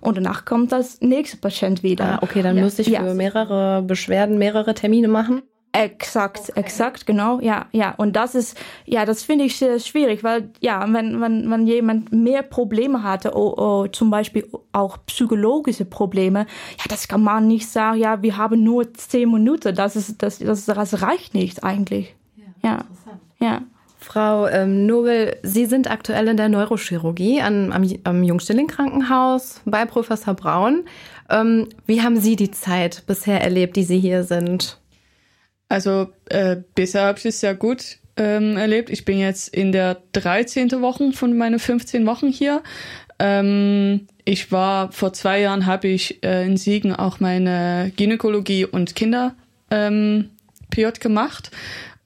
und 0.00 0.16
danach 0.16 0.44
kommt 0.44 0.72
das 0.72 1.00
nächste 1.00 1.36
Patient 1.36 1.82
wieder. 1.82 2.04
Ah, 2.04 2.18
okay, 2.22 2.42
dann 2.42 2.56
ja. 2.56 2.64
muss 2.64 2.78
ich 2.78 2.96
für 2.96 3.14
mehrere 3.14 3.82
Beschwerden 3.82 4.38
mehrere 4.38 4.74
Termine 4.74 5.08
machen. 5.08 5.42
Exakt, 5.72 6.48
okay. 6.48 6.60
exakt, 6.60 7.06
genau, 7.06 7.38
ja, 7.40 7.66
ja. 7.70 7.94
Und 7.96 8.16
das 8.16 8.34
ist, 8.34 8.58
ja, 8.86 9.04
das 9.04 9.22
finde 9.22 9.44
ich 9.44 9.58
sehr 9.58 9.78
schwierig, 9.78 10.24
weil, 10.24 10.50
ja, 10.60 10.80
wenn, 10.90 11.20
wenn, 11.20 11.50
wenn 11.50 11.66
jemand 11.66 12.12
mehr 12.12 12.42
Probleme 12.42 13.02
hatte, 13.02 13.36
oh, 13.36 13.54
oh, 13.58 13.86
zum 13.88 14.08
Beispiel 14.10 14.48
auch 14.72 14.96
psychologische 15.04 15.84
Probleme, 15.84 16.46
ja, 16.78 16.84
das 16.88 17.08
kann 17.08 17.22
man 17.22 17.46
nicht 17.46 17.68
sagen, 17.68 17.98
ja, 17.98 18.22
wir 18.22 18.38
haben 18.38 18.62
nur 18.64 18.94
zehn 18.94 19.30
Minuten, 19.30 19.74
das 19.74 19.96
ist, 19.96 20.22
das, 20.22 20.38
das, 20.38 20.64
das 20.64 21.02
reicht 21.02 21.34
nicht 21.34 21.62
eigentlich. 21.62 22.16
Ja, 22.62 22.78
ja. 23.40 23.46
ja. 23.46 23.62
Frau 24.06 24.46
ähm, 24.46 24.86
Nobel, 24.86 25.36
Sie 25.42 25.66
sind 25.66 25.90
aktuell 25.90 26.28
in 26.28 26.36
der 26.36 26.48
Neurochirurgie 26.48 27.40
an, 27.40 27.72
am, 27.72 27.84
am 28.04 28.22
Jungstilling-Krankenhaus 28.22 29.62
bei 29.64 29.84
Professor 29.84 30.32
Braun. 30.32 30.84
Ähm, 31.28 31.68
wie 31.86 32.02
haben 32.02 32.16
Sie 32.16 32.36
die 32.36 32.52
Zeit 32.52 33.02
bisher 33.08 33.40
erlebt, 33.42 33.74
die 33.74 33.82
Sie 33.82 33.98
hier 33.98 34.22
sind? 34.22 34.78
Also 35.68 36.06
äh, 36.26 36.56
bisher 36.76 37.02
habe 37.02 37.18
ich 37.18 37.24
es 37.24 37.40
sehr 37.40 37.56
gut 37.56 37.98
ähm, 38.16 38.56
erlebt. 38.56 38.90
Ich 38.90 39.04
bin 39.04 39.18
jetzt 39.18 39.48
in 39.48 39.72
der 39.72 39.96
13. 40.12 40.70
Woche 40.80 41.10
von 41.12 41.36
meinen 41.36 41.58
15 41.58 42.06
Wochen 42.06 42.28
hier. 42.28 42.62
Ähm, 43.18 44.06
ich 44.24 44.52
war 44.52 44.92
vor 44.92 45.14
zwei 45.14 45.40
Jahren 45.40 45.66
habe 45.66 45.88
ich 45.88 46.22
äh, 46.22 46.46
in 46.46 46.56
Siegen 46.56 46.94
auch 46.94 47.18
meine 47.18 47.90
Gynäkologie 47.96 48.66
und 48.66 48.94
Kinder 48.94 49.34
ähm, 49.72 50.30
PJ 50.70 51.00
gemacht 51.00 51.50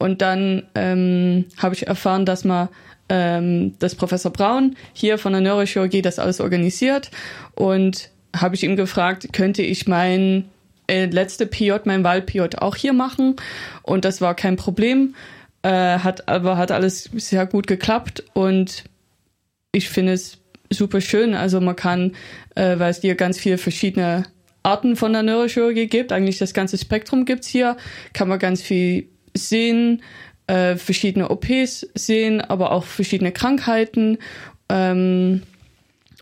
und 0.01 0.23
dann 0.23 0.65
ähm, 0.75 1.45
habe 1.59 1.75
ich 1.75 1.87
erfahren, 1.87 2.25
dass 2.25 2.45
man 2.45 2.69
ähm, 3.11 3.79
dass 3.79 3.95
Professor 3.95 4.33
Braun 4.33 4.77
hier 4.95 5.19
von 5.19 5.33
der 5.33 5.43
Neurochirurgie 5.43 6.01
das 6.01 6.19
alles 6.19 6.41
organisiert 6.41 7.11
und 7.55 8.09
habe 8.35 8.55
ich 8.55 8.65
ihm 8.65 8.77
gefragt, 8.77 9.33
könnte 9.33 9.63
ich 9.63 9.87
mein 9.87 10.49
äh, 10.87 11.07
letzte 11.07 11.47
PJ, 11.47 11.73
mein 11.85 12.03
Wahl-PJ 12.03 12.57
auch 12.59 12.77
hier 12.77 12.93
machen 12.93 13.37
und 13.83 14.05
das 14.05 14.21
war 14.21 14.35
kein 14.35 14.57
Problem. 14.57 15.15
Äh, 15.63 15.99
hat 15.99 16.29
aber 16.29 16.57
hat 16.57 16.71
alles 16.71 17.11
sehr 17.13 17.45
gut 17.45 17.67
geklappt 17.67 18.25
und 18.33 18.85
ich 19.73 19.91
finde 19.91 20.15
es 20.15 20.39
super 20.71 21.03
schön. 21.03 21.35
Also 21.35 21.61
man 21.61 21.77
kann, 21.77 22.13
äh, 22.55 22.79
weil 22.79 22.91
es 22.91 23.03
hier 23.03 23.17
ganz 23.17 23.39
viele 23.39 23.59
verschiedene 23.59 24.25
Arten 24.63 24.97
von 24.97 25.13
der 25.13 25.23
Neurochirurgie 25.23 25.89
gibt, 25.89 26.13
eigentlich 26.13 26.39
das 26.39 26.55
ganze 26.55 26.79
Spektrum 26.79 27.27
gibt's 27.27 27.49
hier, 27.49 27.77
kann 28.15 28.29
man 28.29 28.39
ganz 28.39 28.63
viel 28.63 29.09
sehen, 29.49 30.03
äh, 30.47 30.77
verschiedene 30.77 31.31
OPs 31.31 31.87
sehen, 31.95 32.41
aber 32.41 32.73
auch 32.73 32.85
verschiedene 32.85 33.33
Krankheiten. 33.33 34.19
Ähm, 34.69 35.43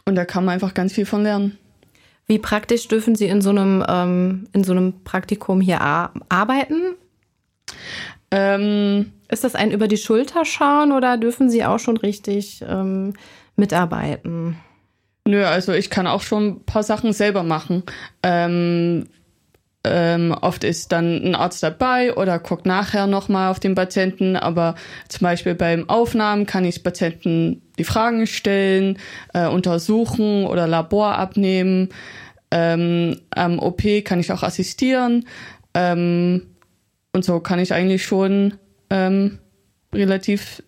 und 0.04 0.14
da 0.14 0.24
kann 0.24 0.44
man 0.44 0.54
einfach 0.54 0.74
ganz 0.74 0.92
viel 0.92 1.06
von 1.06 1.22
lernen. 1.22 1.58
Wie 2.26 2.38
praktisch 2.38 2.88
dürfen 2.88 3.14
Sie 3.14 3.26
in 3.26 3.40
so 3.40 3.50
einem, 3.50 3.84
ähm, 3.88 4.48
in 4.52 4.64
so 4.64 4.72
einem 4.72 5.02
Praktikum 5.02 5.60
hier 5.60 5.80
arbeiten? 5.80 6.94
Ähm, 8.30 9.12
ist 9.30 9.44
das 9.44 9.54
ein 9.54 9.70
über 9.70 9.88
die 9.88 9.96
Schulter 9.96 10.44
schauen 10.44 10.92
oder 10.92 11.16
dürfen 11.16 11.48
Sie 11.48 11.64
auch 11.64 11.78
schon 11.78 11.96
richtig 11.96 12.62
ähm, 12.68 13.14
mitarbeiten? 13.56 14.56
Nö, 15.26 15.44
also 15.44 15.72
ich 15.72 15.90
kann 15.90 16.06
auch 16.06 16.22
schon 16.22 16.46
ein 16.46 16.64
paar 16.64 16.82
Sachen 16.82 17.12
selber 17.12 17.42
machen. 17.42 17.82
Ähm, 18.22 19.06
ähm, 19.84 20.36
oft 20.40 20.64
ist 20.64 20.90
dann 20.92 21.22
ein 21.24 21.34
Arzt 21.34 21.62
dabei 21.62 22.14
oder 22.14 22.38
guckt 22.38 22.66
nachher 22.66 23.06
nochmal 23.06 23.50
auf 23.50 23.60
den 23.60 23.74
Patienten, 23.74 24.36
aber 24.36 24.74
zum 25.08 25.24
Beispiel 25.24 25.54
beim 25.54 25.88
Aufnahmen 25.88 26.46
kann 26.46 26.64
ich 26.64 26.82
Patienten 26.82 27.62
die 27.78 27.84
Fragen 27.84 28.26
stellen, 28.26 28.98
äh, 29.34 29.46
untersuchen 29.46 30.46
oder 30.46 30.66
Labor 30.66 31.16
abnehmen. 31.16 31.90
Ähm, 32.50 33.20
am 33.30 33.58
OP 33.58 33.82
kann 34.04 34.20
ich 34.20 34.32
auch 34.32 34.42
assistieren 34.42 35.26
ähm, 35.74 36.46
und 37.12 37.24
so 37.24 37.40
kann 37.40 37.58
ich 37.58 37.72
eigentlich 37.72 38.04
schon 38.04 38.54
ähm, 38.90 39.38
relativ 39.94 40.62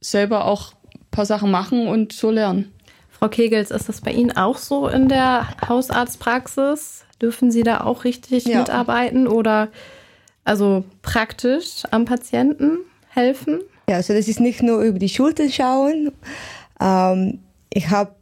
selber 0.00 0.46
auch 0.46 0.72
ein 0.94 1.06
paar 1.10 1.26
Sachen 1.26 1.50
machen 1.50 1.86
und 1.86 2.12
so 2.12 2.30
lernen. 2.30 2.72
Frau 3.10 3.28
Kegels, 3.28 3.72
ist 3.72 3.88
das 3.88 4.00
bei 4.00 4.12
Ihnen 4.12 4.36
auch 4.36 4.58
so 4.58 4.86
in 4.86 5.08
der 5.08 5.48
Hausarztpraxis? 5.68 7.04
Dürfen 7.20 7.50
Sie 7.50 7.62
da 7.62 7.80
auch 7.80 8.04
richtig 8.04 8.44
ja. 8.44 8.60
mitarbeiten 8.60 9.26
oder 9.26 9.68
also 10.44 10.84
praktisch 11.02 11.82
am 11.90 12.04
Patienten 12.04 12.78
helfen? 13.08 13.60
Ja, 13.88 13.96
also 13.96 14.14
das 14.14 14.28
ist 14.28 14.40
nicht 14.40 14.62
nur 14.62 14.82
über 14.82 14.98
die 14.98 15.08
Schulter 15.08 15.48
schauen. 15.48 16.12
Ähm, 16.80 17.40
ich 17.70 17.90
habe, 17.90 18.12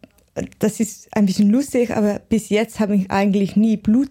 das 0.59 0.81
ist 0.81 1.09
ein 1.15 1.27
bisschen 1.27 1.51
lustig, 1.51 1.95
aber 1.95 2.21
bis 2.29 2.49
jetzt 2.49 2.81
habe 2.81 2.97
ich 2.97 3.11
eigentlich 3.11 3.57
nie 3.57 3.77
Blut 3.77 4.11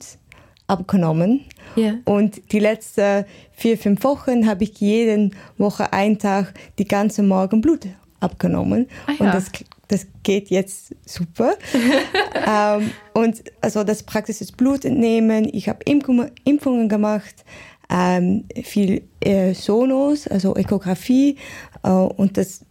abgenommen. 0.67 1.41
Yeah. 1.77 1.97
Und 2.05 2.51
die 2.51 2.59
letzten 2.59 3.25
vier, 3.51 3.77
fünf 3.77 4.03
Wochen 4.03 4.47
habe 4.47 4.63
ich 4.63 4.79
jeden 4.79 5.35
Woche 5.57 5.93
einen 5.93 6.19
Tag 6.19 6.53
die 6.79 6.87
ganze 6.87 7.23
Morgen 7.23 7.61
Blut 7.61 7.87
abgenommen. 8.19 8.87
Ah, 9.07 9.11
ja. 9.11 9.25
Und 9.25 9.33
das 9.33 9.51
das 9.87 10.07
geht 10.23 10.49
jetzt 10.49 10.95
super. 11.05 11.55
ähm, 12.47 12.91
und 13.13 13.43
also 13.61 13.83
das 13.83 14.03
Praxis 14.03 14.41
ist 14.41 14.57
Blut 14.57 14.85
entnehmen. 14.85 15.47
Ich 15.51 15.69
habe 15.69 15.79
Impfungen 15.85 16.89
gemacht, 16.89 17.45
ähm, 17.89 18.45
viel 18.63 19.03
äh, 19.19 19.53
Sonos, 19.53 20.27
also 20.27 20.55
Echografie. 20.55 21.37
Äh, 21.83 21.89
und 21.89 22.37
das 22.37 22.61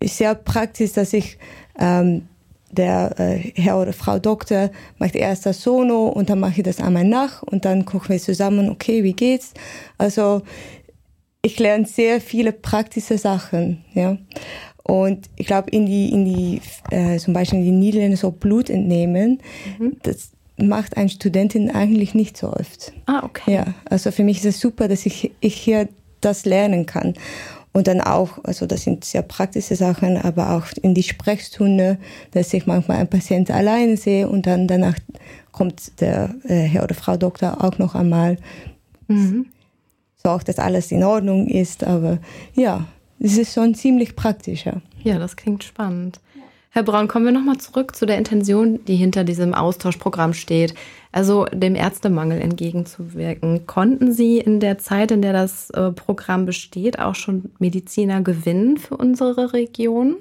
ist 0.00 0.18
sehr 0.18 0.34
praktisch, 0.34 0.92
dass 0.92 1.12
ich 1.12 1.38
ähm, 1.78 2.28
der 2.72 3.14
äh, 3.20 3.52
Herr 3.54 3.78
oder 3.78 3.92
Frau 3.92 4.18
Doktor 4.18 4.70
macht 4.98 5.14
erst 5.14 5.46
das 5.46 5.62
Sono 5.62 6.08
und 6.08 6.30
dann 6.30 6.40
mache 6.40 6.54
ich 6.58 6.62
das 6.62 6.80
einmal 6.80 7.04
nach 7.04 7.42
und 7.42 7.64
dann 7.64 7.84
gucken 7.84 8.10
wir 8.10 8.18
zusammen, 8.18 8.70
okay, 8.70 9.04
wie 9.04 9.12
geht's? 9.12 9.52
Also 9.98 10.42
ich 11.42 11.58
lerne 11.58 11.86
sehr 11.86 12.20
viele 12.20 12.52
praktische 12.52 13.18
Sachen, 13.18 13.84
ja. 13.94 14.16
Und 14.84 15.30
ich 15.36 15.46
glaube, 15.46 15.70
in 15.70 15.86
die, 15.86 16.10
in 16.10 16.24
die, 16.24 16.60
äh, 16.90 17.18
zum 17.18 17.34
Beispiel 17.34 17.60
in 17.60 17.64
die 17.64 17.70
Niederlande 17.70 18.16
so 18.16 18.30
Blut 18.30 18.68
entnehmen, 18.68 19.40
mhm. 19.78 19.96
das 20.02 20.30
macht 20.56 20.96
eine 20.96 21.08
Studentin 21.08 21.70
eigentlich 21.70 22.14
nicht 22.14 22.36
so 22.36 22.48
oft. 22.48 22.92
Ah, 23.06 23.22
okay. 23.24 23.54
Ja, 23.54 23.74
also 23.84 24.10
für 24.10 24.24
mich 24.24 24.38
ist 24.38 24.46
es 24.46 24.60
super, 24.60 24.88
dass 24.88 25.06
ich, 25.06 25.32
ich 25.40 25.54
hier 25.54 25.88
das 26.20 26.44
lernen 26.44 26.86
kann. 26.86 27.14
Und 27.72 27.86
dann 27.86 28.02
auch, 28.02 28.44
also 28.44 28.66
das 28.66 28.82
sind 28.82 29.04
sehr 29.04 29.22
praktische 29.22 29.76
Sachen, 29.76 30.18
aber 30.18 30.50
auch 30.56 30.66
in 30.82 30.94
die 30.94 31.02
Sprechstunde, 31.02 31.98
dass 32.32 32.52
ich 32.52 32.66
manchmal 32.66 32.98
einen 32.98 33.08
Patienten 33.08 33.52
alleine 33.52 33.96
sehe 33.96 34.28
und 34.28 34.46
dann 34.46 34.68
danach 34.68 34.96
kommt 35.52 36.00
der 36.00 36.34
äh, 36.44 36.54
Herr 36.54 36.84
oder 36.84 36.94
Frau 36.94 37.16
Doktor 37.16 37.64
auch 37.64 37.78
noch 37.78 37.94
einmal. 37.94 38.36
Mhm. 39.08 39.46
Sorgt, 40.22 40.48
dass 40.48 40.58
alles 40.58 40.92
in 40.92 41.02
Ordnung 41.02 41.48
ist, 41.48 41.82
aber 41.82 42.18
ja, 42.54 42.86
es 43.22 43.38
ist 43.38 43.54
schon 43.54 43.74
ziemlich 43.74 44.16
praktisch, 44.16 44.66
ja. 44.66 44.82
Ja, 45.02 45.18
das 45.18 45.36
klingt 45.36 45.64
spannend. 45.64 46.20
Herr 46.70 46.82
Braun, 46.82 47.06
kommen 47.06 47.26
wir 47.26 47.32
nochmal 47.32 47.58
zurück 47.58 47.94
zu 47.94 48.06
der 48.06 48.16
Intention, 48.16 48.82
die 48.86 48.96
hinter 48.96 49.24
diesem 49.24 49.52
Austauschprogramm 49.52 50.32
steht, 50.32 50.74
also 51.12 51.44
dem 51.52 51.74
Ärztemangel 51.74 52.40
entgegenzuwirken. 52.40 53.66
Konnten 53.66 54.12
Sie 54.12 54.38
in 54.38 54.58
der 54.58 54.78
Zeit, 54.78 55.10
in 55.10 55.20
der 55.20 55.34
das 55.34 55.68
äh, 55.70 55.92
Programm 55.92 56.46
besteht, 56.46 56.98
auch 56.98 57.14
schon 57.14 57.50
Mediziner 57.58 58.22
gewinnen 58.22 58.78
für 58.78 58.96
unsere 58.96 59.52
Region? 59.52 60.16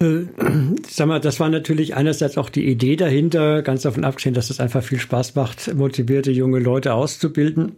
Äh, 0.00 0.26
sag 0.88 1.08
mal, 1.08 1.20
das 1.20 1.40
war 1.40 1.48
natürlich 1.48 1.96
einerseits 1.96 2.38
auch 2.38 2.48
die 2.48 2.66
Idee 2.66 2.94
dahinter, 2.94 3.62
ganz 3.62 3.82
davon 3.82 4.04
abgesehen, 4.04 4.34
dass 4.34 4.50
es 4.50 4.60
einfach 4.60 4.84
viel 4.84 5.00
Spaß 5.00 5.34
macht, 5.34 5.74
motivierte 5.74 6.30
junge 6.30 6.60
Leute 6.60 6.94
auszubilden. 6.94 7.72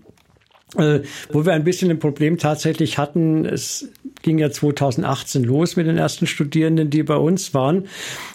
Äh, 0.77 1.01
wo 1.31 1.47
wir 1.47 1.55
ein 1.55 1.65
bisschen 1.65 1.91
ein 1.91 1.99
Problem 1.99 2.37
tatsächlich 2.37 2.99
hatten, 2.99 3.47
es 3.47 3.89
ging 4.29 4.37
ja 4.37 4.51
2018 4.51 5.43
los 5.43 5.77
mit 5.77 5.87
den 5.87 5.97
ersten 5.97 6.27
Studierenden, 6.27 6.91
die 6.91 7.03
bei 7.03 7.17
uns 7.17 7.55
waren. 7.55 7.85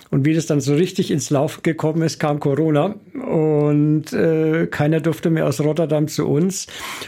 Und 0.10 0.26
wie 0.26 0.34
das 0.34 0.48
dann 0.48 0.60
so 0.60 0.74
richtig 0.74 1.12
ins 1.12 1.30
Laufen 1.30 1.62
gekommen 1.62 2.02
ist, 2.02 2.20
kam 2.20 2.40
Corona 2.40 2.96
und 3.14 4.12
äh, 4.12 4.66
keiner 4.66 5.02
durfte 5.02 5.30
mehr 5.30 5.46
aus 5.46 5.62
Rotterdam 5.62 6.08
zu 6.08 6.28
uns. 6.28 6.66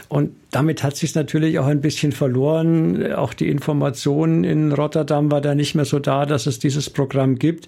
Und 0.08 0.36
damit 0.52 0.84
hat 0.84 0.96
sich 0.96 1.16
natürlich 1.16 1.58
auch 1.58 1.66
ein 1.66 1.80
bisschen 1.80 2.12
verloren. 2.12 3.12
Auch 3.12 3.34
die 3.34 3.48
Information 3.48 4.44
in 4.44 4.70
Rotterdam 4.70 5.32
war 5.32 5.40
da 5.40 5.56
nicht 5.56 5.74
mehr 5.74 5.84
so 5.84 5.98
da, 5.98 6.24
dass 6.24 6.46
es 6.46 6.60
dieses 6.60 6.88
Programm 6.88 7.40
gibt. 7.40 7.66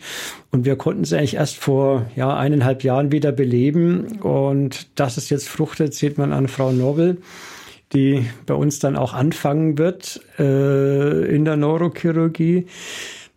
Und 0.53 0.65
wir 0.65 0.77
konnten 0.77 1.03
es 1.03 1.13
eigentlich 1.13 1.35
erst 1.35 1.57
vor 1.57 2.07
ja, 2.15 2.37
eineinhalb 2.37 2.85
Jahren 2.85 3.11
wieder 3.11 3.33
beleben. 3.33 4.21
Und 4.23 4.87
dass 4.95 5.17
es 5.17 5.31
jetzt 5.31 5.49
fruchtet, 5.49 5.95
sieht 5.95 6.17
man 6.17 6.33
an 6.33 6.47
Frau 6.47 6.71
Nobel 6.71 7.19
die 7.93 8.27
bei 8.47 8.55
uns 8.55 8.79
dann 8.79 8.97
auch 8.97 9.15
anfangen 9.15 9.79
wird 9.79 10.21
äh, 10.39 11.35
in 11.35 11.45
der 11.45 11.57
Neurochirurgie. 11.57 12.67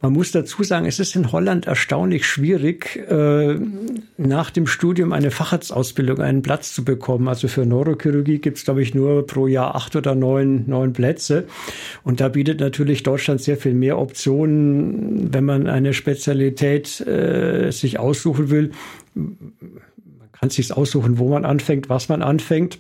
Man 0.04 0.14
muss 0.14 0.32
dazu 0.32 0.64
sagen, 0.64 0.88
es 0.88 1.00
ist 1.00 1.16
in 1.16 1.32
Holland 1.32 1.68
erstaunlich 1.68 2.26
schwierig, 2.26 2.96
äh, 3.08 3.56
nach 4.18 4.50
dem 4.50 4.66
Studium 4.66 5.14
eine 5.14 5.30
Facharztausbildung 5.30 6.20
einen 6.22 6.42
Platz 6.42 6.74
zu 6.74 6.84
bekommen. 6.84 7.28
Also 7.28 7.48
für 7.48 7.68
Neurochirurgie 7.68 8.40
gibt 8.40 8.58
es, 8.58 8.64
glaube 8.64 8.82
ich, 8.82 8.96
nur 8.96 9.28
pro 9.28 9.46
Jahr 9.46 9.76
acht 9.76 9.96
oder 9.96 10.16
neun, 10.16 10.64
neun 10.68 10.94
Plätze. 10.94 11.46
Und 12.04 12.20
da 12.20 12.30
bietet 12.30 12.60
natürlich 12.60 13.04
Deutschland 13.04 13.42
sehr 13.42 13.58
viel 13.58 13.76
mehr 13.76 14.00
Optionen, 14.00 15.32
wenn 15.32 15.46
man 15.46 15.68
eine 15.68 15.94
Spezialität 15.94 17.00
äh, 17.02 17.70
sich 17.70 18.00
aussuchen 18.00 18.50
will. 18.50 18.72
Man 19.14 19.38
kann 20.32 20.50
sich 20.50 20.76
aussuchen, 20.76 21.20
wo 21.20 21.30
man 21.30 21.46
anfängt, 21.46 21.90
was 21.90 22.10
man 22.10 22.24
anfängt. 22.24 22.80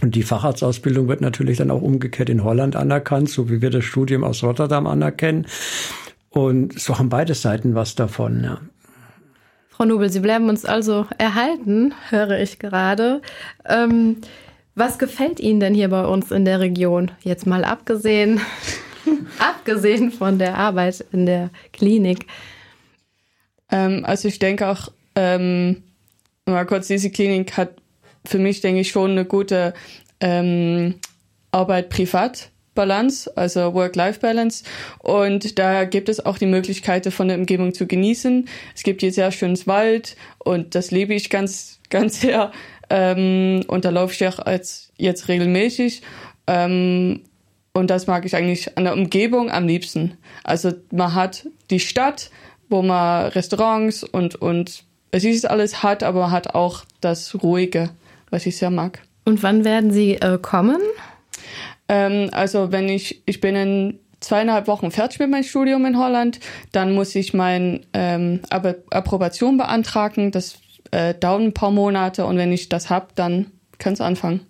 Und 0.00 0.14
die 0.14 0.22
Facharztausbildung 0.22 1.08
wird 1.08 1.20
natürlich 1.20 1.58
dann 1.58 1.70
auch 1.70 1.82
umgekehrt 1.82 2.28
in 2.28 2.44
Holland 2.44 2.76
anerkannt, 2.76 3.30
so 3.30 3.48
wie 3.48 3.62
wir 3.62 3.70
das 3.70 3.84
Studium 3.84 4.24
aus 4.24 4.42
Rotterdam 4.42 4.86
anerkennen. 4.86 5.46
Und 6.30 6.78
so 6.78 6.98
haben 6.98 7.08
beide 7.08 7.34
Seiten 7.34 7.74
was 7.74 7.94
davon, 7.94 8.42
ja. 8.42 8.60
Frau 9.70 9.84
Nobel, 9.84 10.10
Sie 10.10 10.20
bleiben 10.20 10.48
uns 10.48 10.64
also 10.64 11.06
erhalten, 11.18 11.94
höre 12.10 12.38
ich 12.38 12.60
gerade. 12.60 13.22
Ähm, 13.64 14.18
was 14.76 14.98
gefällt 14.98 15.40
Ihnen 15.40 15.60
denn 15.60 15.74
hier 15.74 15.88
bei 15.88 16.04
uns 16.04 16.30
in 16.30 16.44
der 16.44 16.60
Region? 16.60 17.10
Jetzt 17.22 17.46
mal 17.46 17.64
abgesehen, 17.64 18.40
abgesehen 19.38 20.12
von 20.12 20.38
der 20.38 20.58
Arbeit 20.58 21.04
in 21.12 21.26
der 21.26 21.50
Klinik. 21.72 22.26
Ähm, 23.70 24.04
also 24.04 24.28
ich 24.28 24.38
denke 24.38 24.68
auch, 24.68 24.92
ähm, 25.16 25.82
mal 26.46 26.66
kurz, 26.66 26.86
diese 26.88 27.10
Klinik 27.10 27.56
hat 27.56 27.70
für 28.26 28.38
mich, 28.38 28.60
denke 28.60 28.80
ich, 28.80 28.90
schon 28.90 29.12
eine 29.12 29.24
gute 29.24 29.74
ähm, 30.20 30.94
Arbeit 31.50 31.90
privat 31.90 32.50
Balance, 32.74 33.30
also 33.36 33.74
Work-Life-Balance. 33.74 34.64
Und 34.98 35.58
da 35.58 35.84
gibt 35.84 36.08
es 36.08 36.24
auch 36.24 36.38
die 36.38 36.46
Möglichkeit, 36.46 37.06
von 37.12 37.28
der 37.28 37.38
Umgebung 37.38 37.72
zu 37.72 37.86
genießen. 37.86 38.48
Es 38.74 38.82
gibt 38.82 39.00
hier 39.00 39.12
sehr 39.12 39.30
schönes 39.30 39.66
Wald 39.66 40.16
und 40.38 40.74
das 40.74 40.90
lebe 40.90 41.14
ich 41.14 41.30
ganz, 41.30 41.80
ganz 41.90 42.20
sehr. 42.20 42.52
Ähm, 42.90 43.64
und 43.68 43.84
da 43.84 43.90
laufe 43.90 44.12
ich 44.12 44.26
auch 44.26 44.38
als 44.40 44.92
jetzt 44.96 45.28
regelmäßig. 45.28 46.02
Ähm, 46.46 47.22
und 47.72 47.90
das 47.90 48.06
mag 48.06 48.24
ich 48.24 48.36
eigentlich 48.36 48.76
an 48.76 48.84
der 48.84 48.92
Umgebung 48.92 49.50
am 49.50 49.66
liebsten. 49.66 50.16
Also 50.44 50.72
man 50.92 51.14
hat 51.14 51.46
die 51.70 51.80
Stadt, 51.80 52.30
wo 52.68 52.82
man 52.82 53.28
Restaurants 53.28 54.04
und, 54.04 54.36
und 54.36 54.84
es 55.10 55.24
ist 55.24 55.48
alles 55.48 55.82
hat, 55.82 56.02
aber 56.02 56.22
man 56.22 56.30
hat 56.30 56.54
auch 56.54 56.84
das 57.00 57.42
Ruhige, 57.42 57.90
was 58.34 58.46
ich 58.46 58.56
sehr 58.56 58.70
mag. 58.70 59.00
Und 59.24 59.42
wann 59.42 59.64
werden 59.64 59.90
Sie 59.90 60.16
äh, 60.16 60.38
kommen? 60.38 60.80
Ähm, 61.88 62.28
also 62.32 62.72
wenn 62.72 62.88
ich, 62.88 63.22
ich 63.26 63.40
bin 63.40 63.56
in 63.56 63.98
zweieinhalb 64.20 64.66
Wochen 64.66 64.90
fertig 64.90 65.20
mit 65.20 65.30
meinem 65.30 65.44
Studium 65.44 65.86
in 65.86 65.98
Holland, 65.98 66.40
dann 66.72 66.92
muss 66.92 67.14
ich 67.14 67.32
meine 67.32 67.80
ähm, 67.92 68.40
Approbation 68.50 69.56
beantragen. 69.56 70.30
Das 70.32 70.56
äh, 70.90 71.14
dauert 71.14 71.42
ein 71.42 71.54
paar 71.54 71.70
Monate 71.70 72.26
und 72.26 72.36
wenn 72.36 72.52
ich 72.52 72.68
das 72.68 72.90
habe, 72.90 73.08
dann 73.14 73.46
kann 73.78 73.92
es 73.92 74.00
anfangen. 74.00 74.40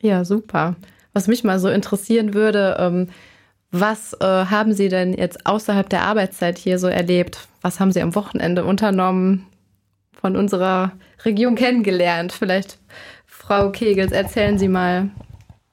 Ja, 0.00 0.24
super. 0.24 0.76
Was 1.12 1.28
mich 1.28 1.44
mal 1.44 1.58
so 1.58 1.68
interessieren 1.68 2.34
würde, 2.34 2.76
ähm, 2.78 3.08
was 3.70 4.14
äh, 4.14 4.24
haben 4.24 4.72
Sie 4.72 4.88
denn 4.88 5.14
jetzt 5.14 5.46
außerhalb 5.46 5.88
der 5.88 6.02
Arbeitszeit 6.02 6.58
hier 6.58 6.78
so 6.78 6.86
erlebt? 6.86 7.48
Was 7.60 7.80
haben 7.80 7.92
Sie 7.92 8.00
am 8.00 8.14
Wochenende 8.14 8.64
unternommen, 8.64 9.46
von 10.20 10.36
unserer 10.36 10.92
Region 11.24 11.54
kennengelernt? 11.54 12.32
Vielleicht, 12.32 12.78
Frau 13.26 13.70
Kegels, 13.70 14.12
erzählen 14.12 14.58
Sie 14.58 14.68
mal 14.68 15.10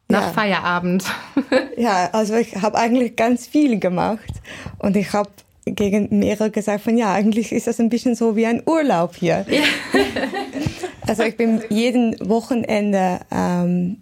nach 0.08 0.27
ja. 0.27 0.34
Feierabend. 0.34 1.06
ja, 1.77 2.10
also 2.12 2.36
ich 2.36 2.56
habe 2.58 2.77
eigentlich 2.77 3.15
ganz 3.15 3.47
viel 3.47 3.80
gemacht 3.80 4.32
und 4.80 4.95
ich 4.95 5.13
habe 5.13 5.30
gegen 5.65 6.08
mehrere 6.19 6.51
gesagt 6.51 6.84
von 6.84 6.97
ja, 6.97 7.13
eigentlich 7.13 7.51
ist 7.51 7.67
das 7.67 7.80
ein 7.80 7.89
bisschen 7.89 8.15
so 8.15 8.36
wie 8.36 8.45
ein 8.45 8.63
Urlaub 8.65 9.15
hier. 9.15 9.45
Ja. 9.49 9.62
also 11.08 11.23
ich 11.23 11.38
bin 11.38 11.62
jeden 11.69 12.15
Wochenende 12.27 13.19
ähm, 13.32 14.01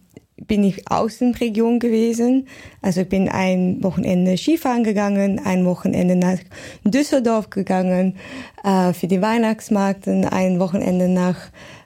bin 0.49 0.65
ich 0.65 0.91
Außenregion 0.91 1.79
gewesen. 1.79 2.47
Also 2.81 3.01
ich 3.01 3.09
bin 3.09 3.29
ein 3.29 3.81
Wochenende 3.81 4.35
Skifahren 4.35 4.83
gegangen, 4.83 5.39
ein 5.45 5.63
Wochenende 5.65 6.17
nach 6.17 6.39
Düsseldorf 6.83 7.49
gegangen 7.49 8.17
äh, 8.65 8.91
für 8.91 9.07
die 9.07 9.21
Weihnachtsmarkt, 9.21 10.09
ein 10.09 10.59
Wochenende 10.59 11.07
nach 11.07 11.37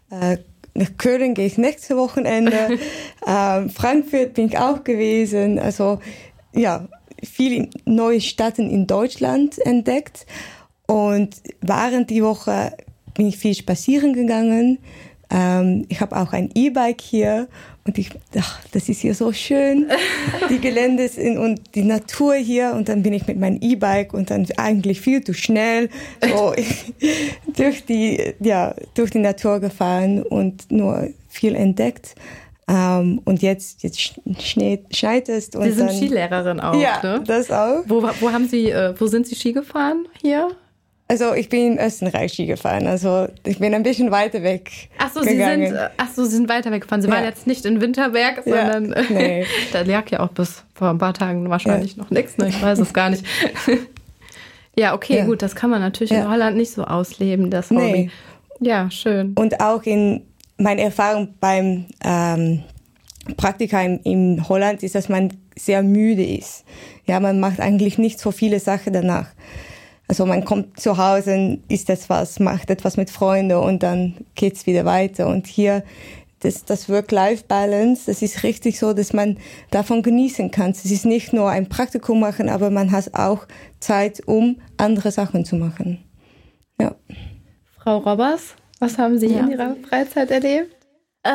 äh, 0.09 0.37
nach 0.75 0.89
Köln 0.97 1.35
gehe 1.35 1.45
ich 1.45 1.59
nächste 1.59 1.97
Wochenende. 1.97 2.79
ähm, 3.27 3.69
Frankfurt 3.69 4.33
bin 4.33 4.47
ich 4.47 4.57
auch 4.57 4.83
gewesen. 4.83 5.59
Also 5.59 5.99
ja, 6.51 6.87
viele 7.23 7.69
neue 7.85 8.21
Städte 8.21 8.63
in 8.63 8.87
Deutschland 8.87 9.59
entdeckt. 9.59 10.25
Und 10.87 11.35
während 11.61 12.09
die 12.09 12.23
Woche 12.23 12.75
bin 13.13 13.27
ich 13.27 13.37
viel 13.37 13.53
spazieren 13.53 14.13
gegangen. 14.13 14.79
Ähm, 15.33 15.85
ich 15.89 15.99
habe 15.99 16.15
auch 16.15 16.31
ein 16.31 16.51
E-Bike 16.53 17.01
hier 17.01 17.47
und 17.85 17.97
ich, 17.97 18.11
ach, 18.37 18.61
das 18.71 18.87
ist 18.87 19.01
hier 19.01 19.15
so 19.15 19.33
schön, 19.33 19.89
die 20.49 20.59
Gelände 20.59 21.03
in, 21.03 21.37
und 21.37 21.75
die 21.75 21.83
Natur 21.83 22.35
hier. 22.35 22.73
Und 22.75 22.87
dann 22.87 23.03
bin 23.03 23.13
ich 23.13 23.27
mit 23.27 23.39
meinem 23.39 23.57
E-Bike 23.59 24.13
und 24.13 24.29
dann 24.29 24.47
eigentlich 24.57 25.01
viel 25.01 25.23
zu 25.23 25.33
schnell 25.33 25.89
so 26.21 26.53
durch 27.57 27.85
die, 27.85 28.33
ja, 28.39 28.75
durch 28.93 29.09
die 29.09 29.19
Natur 29.19 29.59
gefahren 29.59 30.21
und 30.21 30.71
nur 30.71 31.09
viel 31.27 31.55
entdeckt. 31.55 32.15
Um, 32.65 32.75
ähm, 32.75 33.21
und 33.25 33.41
jetzt, 33.41 33.83
jetzt 33.83 33.99
schneit, 34.39 35.27
es. 35.27 35.49
Und 35.49 35.63
Sie 35.63 35.71
sind 35.71 35.87
dann, 35.87 35.97
Skilehrerin 35.97 36.61
auch, 36.61 36.79
ja, 36.79 37.03
ne? 37.03 37.21
das 37.27 37.51
auch. 37.51 37.83
Wo, 37.87 38.01
wo 38.01 38.31
haben 38.31 38.47
Sie, 38.47 38.69
äh, 38.69 38.93
wo 38.97 39.07
sind 39.07 39.27
Sie 39.27 39.35
Ski 39.35 39.51
gefahren 39.51 40.07
hier? 40.21 40.55
Also 41.07 41.33
ich 41.33 41.49
bin 41.49 41.73
in 41.73 41.85
Österreich 41.85 42.33
Ski 42.33 42.45
gefahren, 42.45 42.87
also 42.87 43.27
ich 43.45 43.59
bin 43.59 43.73
ein 43.73 43.83
bisschen 43.83 44.09
weiter 44.09 44.41
weg. 44.41 44.89
Ach 44.97 45.11
so, 45.13 45.19
gegangen. 45.19 45.67
Sie 45.67 45.75
sind, 45.75 45.89
ach 45.97 46.07
so, 46.13 46.23
Sie 46.25 46.31
sind 46.31 46.49
weiter 46.49 46.71
weggefahren. 46.71 47.01
Sie 47.01 47.07
ja. 47.07 47.13
waren 47.13 47.25
jetzt 47.25 47.45
nicht 47.45 47.65
in 47.65 47.81
Winterberg, 47.81 48.43
sondern 48.45 48.91
ja, 48.91 49.03
nee. 49.09 49.45
da 49.73 49.81
lag 49.81 50.09
ja 50.09 50.21
auch 50.21 50.29
bis 50.29 50.63
vor 50.73 50.89
ein 50.89 50.97
paar 50.97 51.13
Tagen 51.13 51.49
wahrscheinlich 51.49 51.97
ja. 51.97 52.03
noch 52.03 52.09
nichts. 52.09 52.37
Ne? 52.37 52.47
Ich 52.47 52.61
weiß 52.61 52.79
es 52.79 52.93
gar 52.93 53.09
nicht. 53.09 53.25
ja, 54.75 54.95
okay, 54.95 55.25
gut, 55.25 55.41
das 55.41 55.55
kann 55.55 55.69
man 55.69 55.81
natürlich 55.81 56.11
in 56.11 56.27
Holland 56.27 56.57
nicht 56.57 56.71
so 56.71 56.85
ausleben, 56.85 57.49
das 57.51 57.69
Hobby. 57.69 57.81
Nee. 57.81 58.11
Ja, 58.59 58.89
schön. 58.89 59.33
Und 59.35 59.59
auch 59.59 59.83
in 59.83 60.21
meiner 60.57 60.83
Erfahrung 60.83 61.35
beim 61.39 61.85
ähm, 62.03 62.63
Praktika 63.37 63.81
in, 63.81 63.99
in 63.99 64.49
Holland 64.49 64.83
ist, 64.83 64.95
dass 64.95 65.09
man 65.09 65.33
sehr 65.55 65.83
müde 65.83 66.25
ist. 66.25 66.63
Ja, 67.05 67.19
man 67.19 67.39
macht 67.39 67.59
eigentlich 67.59 67.97
nicht 67.97 68.19
so 68.19 68.31
viele 68.31 68.59
Sachen 68.59 68.93
danach. 68.93 69.27
Also 70.07 70.25
man 70.25 70.43
kommt 70.43 70.79
zu 70.79 70.97
Hause, 70.97 71.59
isst 71.69 71.89
etwas, 71.89 72.39
macht 72.39 72.69
etwas 72.69 72.97
mit 72.97 73.09
Freunden 73.09 73.57
und 73.57 73.83
dann 73.83 74.15
geht's 74.35 74.65
wieder 74.67 74.85
weiter. 74.85 75.27
Und 75.27 75.47
hier 75.47 75.83
das, 76.43 76.65
das 76.65 76.89
Work-Life-Balance, 76.89 78.03
das 78.07 78.21
ist 78.21 78.43
richtig 78.43 78.77
so, 78.77 78.93
dass 78.93 79.13
man 79.13 79.37
davon 79.71 80.03
genießen 80.03 80.51
kann. 80.51 80.71
Es 80.71 80.85
ist 80.85 81.05
nicht 81.05 81.33
nur 81.33 81.49
ein 81.49 81.69
Praktikum 81.69 82.19
machen, 82.19 82.49
aber 82.49 82.69
man 82.69 82.91
hat 82.91 83.13
auch 83.13 83.47
Zeit, 83.79 84.21
um 84.25 84.57
andere 84.77 85.11
Sachen 85.11 85.45
zu 85.45 85.55
machen. 85.55 86.03
Ja. 86.79 86.95
Frau 87.79 87.99
Robbers, 87.99 88.55
was 88.79 88.97
haben 88.97 89.17
Sie 89.17 89.27
ja. 89.27 89.39
in 89.39 89.51
Ihrer 89.51 89.75
Freizeit 89.89 90.31
erlebt? 90.31 90.75
Äh, 91.25 91.29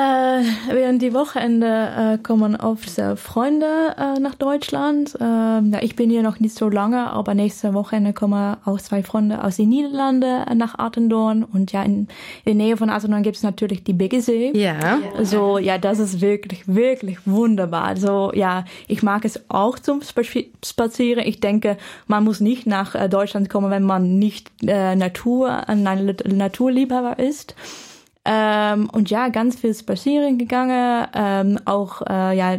während 0.70 1.00
die 1.00 1.14
Wochenende 1.14 1.66
äh, 1.66 2.18
kommen 2.18 2.56
oft 2.56 2.98
äh, 2.98 3.16
Freunde 3.16 3.94
äh, 3.96 4.20
nach 4.20 4.34
Deutschland. 4.34 5.14
Äh, 5.18 5.24
ja, 5.24 5.78
ich 5.80 5.96
bin 5.96 6.10
hier 6.10 6.22
noch 6.22 6.40
nicht 6.40 6.54
so 6.54 6.68
lange, 6.68 7.10
aber 7.10 7.32
nächste 7.32 7.72
Wochenende 7.72 8.12
kommen 8.12 8.58
auch 8.66 8.78
zwei 8.82 9.02
Freunde 9.02 9.42
aus 9.42 9.56
den 9.56 9.70
Niederlanden 9.70 10.46
äh, 10.46 10.54
nach 10.54 10.78
Attendorn. 10.78 11.42
Und 11.42 11.72
ja, 11.72 11.82
in, 11.84 12.00
in 12.00 12.08
der 12.44 12.54
Nähe 12.66 12.76
von 12.76 12.90
Attendorn 12.90 13.22
gibt 13.22 13.38
es 13.38 13.42
natürlich 13.42 13.82
die 13.82 13.94
Biggesee. 13.94 14.52
Ja. 14.54 14.98
So, 15.22 15.56
ja, 15.56 15.78
das 15.78 16.00
ist 16.00 16.20
wirklich, 16.20 16.68
wirklich 16.68 17.26
wunderbar. 17.26 17.84
Also 17.84 18.30
ja, 18.34 18.66
ich 18.88 19.02
mag 19.02 19.24
es 19.24 19.40
auch 19.48 19.78
zum 19.78 20.02
Spazieren. 20.02 21.24
Ich 21.24 21.40
denke, 21.40 21.78
man 22.06 22.24
muss 22.24 22.40
nicht 22.40 22.66
nach 22.66 22.94
äh, 22.94 23.08
Deutschland 23.08 23.48
kommen, 23.48 23.70
wenn 23.70 23.84
man 23.84 24.18
nicht 24.18 24.50
äh, 24.66 24.94
Natur, 24.96 25.66
ein 25.66 25.82
Naturliebhaber 25.82 27.18
ist. 27.18 27.54
Ähm, 28.30 28.90
und 28.90 29.08
ja, 29.08 29.28
ganz 29.30 29.58
viel 29.58 29.72
spazieren 29.72 30.36
gegangen, 30.36 31.06
ähm, 31.14 31.58
auch 31.64 32.02
äh, 32.02 32.36
ja 32.36 32.58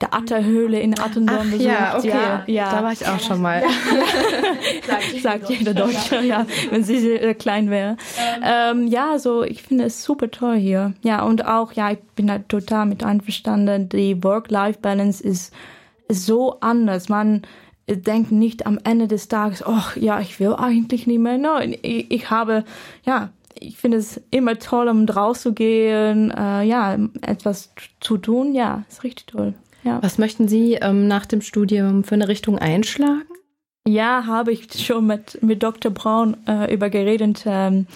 der 0.00 0.14
Atterhöhle 0.14 0.80
in 0.80 0.98
Attendorn 0.98 1.50
besucht. 1.50 1.66
Ja, 1.66 1.98
okay. 1.98 2.08
Ja, 2.08 2.42
ja. 2.46 2.70
Da 2.70 2.82
war 2.82 2.92
ich 2.92 3.06
auch 3.06 3.20
schon 3.20 3.42
mal. 3.42 3.62
sagt 5.22 5.50
jeder 5.50 5.74
Deutsche, 5.74 6.22
ja, 6.22 6.46
wenn 6.70 6.84
sie 6.84 7.00
sehr 7.00 7.34
klein 7.34 7.68
wäre. 7.68 7.98
Ähm, 8.42 8.86
ja, 8.86 9.18
so 9.18 9.42
ich 9.42 9.62
finde 9.62 9.84
es 9.84 10.02
super 10.02 10.30
toll 10.30 10.56
hier. 10.56 10.94
Ja, 11.02 11.22
und 11.22 11.44
auch, 11.44 11.74
ja, 11.74 11.90
ich 11.90 12.00
bin 12.16 12.28
da 12.28 12.38
total 12.38 12.86
mit 12.86 13.04
einverstanden. 13.04 13.90
Die 13.90 14.24
Work-Life-Balance 14.24 15.22
ist, 15.22 15.52
so 16.08 16.58
anders. 16.60 17.08
Man 17.08 17.42
denkt 17.86 18.32
nicht 18.32 18.66
am 18.66 18.78
Ende 18.84 19.06
des 19.06 19.28
Tages, 19.28 19.64
oh 19.66 19.82
ja, 19.96 20.20
ich 20.20 20.40
will 20.40 20.54
eigentlich 20.54 21.06
nicht 21.06 21.18
mehr. 21.18 21.38
Nein, 21.38 21.76
ich, 21.82 22.10
ich 22.10 22.30
habe, 22.30 22.64
ja, 23.04 23.30
ich 23.60 23.76
finde 23.76 23.98
es 23.98 24.20
immer 24.30 24.58
toll, 24.58 24.88
um 24.88 25.04
rauszugehen, 25.04 26.30
äh, 26.30 26.62
ja, 26.62 26.98
etwas 27.22 27.72
zu 28.00 28.16
tun. 28.16 28.54
Ja, 28.54 28.84
ist 28.88 29.04
richtig 29.04 29.26
toll. 29.26 29.54
Ja. 29.84 30.02
Was 30.02 30.18
möchten 30.18 30.48
Sie 30.48 30.74
ähm, 30.74 31.08
nach 31.08 31.26
dem 31.26 31.40
Studium 31.40 32.04
für 32.04 32.14
eine 32.14 32.28
Richtung 32.28 32.58
einschlagen? 32.58 33.24
Ja, 33.86 34.24
habe 34.26 34.52
ich 34.52 34.84
schon 34.84 35.06
mit, 35.06 35.42
mit 35.42 35.62
Dr. 35.62 35.90
Braun 35.90 36.36
äh, 36.46 36.72
über 36.72 36.90
geredet. 36.90 37.44
Ähm, 37.46 37.86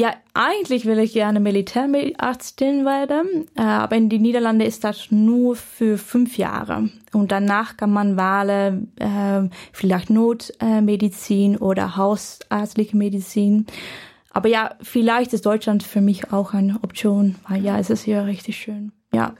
ja, 0.00 0.14
eigentlich 0.32 0.86
will 0.86 0.98
ich 0.98 1.12
gerne 1.12 1.38
Militärärztin 1.38 2.84
werden, 2.84 3.46
äh, 3.56 3.62
aber 3.62 3.96
in 3.96 4.08
den 4.08 4.22
Niederlanden 4.22 4.66
ist 4.66 4.84
das 4.84 5.10
nur 5.10 5.54
für 5.56 5.98
fünf 5.98 6.38
Jahre. 6.38 6.88
Und 7.12 7.30
danach 7.30 7.76
kann 7.76 7.92
man 7.92 8.16
wählen, 8.16 8.92
äh, 8.96 9.48
vielleicht 9.72 10.08
Notmedizin 10.08 11.56
oder 11.58 11.96
hausärztliche 11.96 12.96
Medizin. 12.96 13.66
Aber 14.32 14.48
ja, 14.48 14.74
vielleicht 14.80 15.32
ist 15.32 15.46
Deutschland 15.46 15.82
für 15.82 16.00
mich 16.00 16.32
auch 16.32 16.54
eine 16.54 16.78
Option, 16.82 17.36
weil 17.48 17.62
ja, 17.62 17.78
es 17.78 17.90
ist 17.90 18.04
hier 18.04 18.26
richtig 18.26 18.56
schön. 18.56 18.92
Ja. 19.12 19.34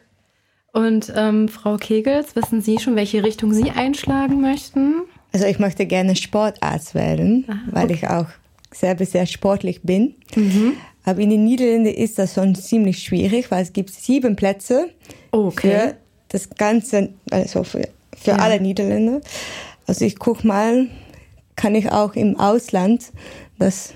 Und 0.73 1.13
ähm, 1.17 1.49
Frau 1.49 1.77
Kegels, 1.77 2.37
wissen 2.37 2.61
Sie 2.61 2.79
schon, 2.79 2.97
welche 2.97 3.23
Richtung 3.23 3.53
Sie 3.53 3.71
einschlagen 3.71 4.41
möchten? 4.41 5.03
Also 5.33 5.47
ich 5.47 5.59
möchte 5.59 5.87
gerne 5.87 6.17
Sportarzt 6.17 6.95
werden, 6.95 7.47
Aha, 7.49 7.59
weil 7.71 7.91
ich 7.91 8.09
auch 8.09 8.27
selber 8.71 9.05
sehr 9.05 9.27
sportlich 9.27 9.83
bin. 9.83 10.15
Mhm. 10.35 10.75
Aber 11.05 11.21
in 11.21 11.31
den 11.31 11.45
Niederlanden 11.45 11.87
ist 11.87 12.19
das 12.19 12.35
schon 12.35 12.55
ziemlich 12.55 13.03
schwierig, 13.03 13.51
weil 13.51 13.63
es 13.63 13.73
gibt 13.73 13.91
sieben 13.91 14.37
Plätze 14.37 14.89
okay. 15.31 15.71
für 15.71 15.95
das 16.29 16.51
ganze, 16.51 17.11
also 17.31 17.65
für, 17.65 17.89
für 18.17 18.31
ja. 18.31 18.37
alle 18.37 18.61
Niederländer. 18.61 19.21
Also 19.87 20.05
ich 20.05 20.19
gucke 20.19 20.47
mal, 20.47 20.89
kann 21.57 21.75
ich 21.75 21.91
auch 21.91 22.15
im 22.15 22.39
Ausland 22.39 23.13
das 23.59 23.95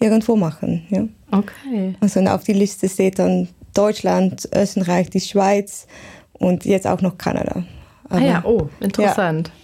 irgendwo 0.00 0.36
machen. 0.36 0.86
Ja? 0.90 1.06
Okay. 1.30 1.94
Also 2.00 2.20
auf 2.20 2.44
die 2.44 2.52
Liste 2.52 2.88
steht 2.88 3.18
dann 3.18 3.48
Deutschland, 3.74 4.48
Österreich, 4.54 5.10
die 5.10 5.20
Schweiz 5.20 5.86
und 6.32 6.64
jetzt 6.64 6.86
auch 6.86 7.02
noch 7.02 7.18
Kanada. 7.18 7.64
Aber, 8.08 8.20
ah 8.20 8.24
ja, 8.24 8.44
oh, 8.44 8.68
interessant. 8.80 9.48
Ja. 9.48 9.54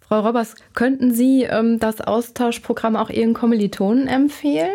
Frau 0.00 0.20
Robbers, 0.20 0.54
könnten 0.74 1.12
Sie 1.12 1.42
ähm, 1.42 1.78
das 1.80 2.00
Austauschprogramm 2.00 2.96
auch 2.96 3.10
Ihren 3.10 3.34
Kommilitonen 3.34 4.06
empfehlen? 4.06 4.70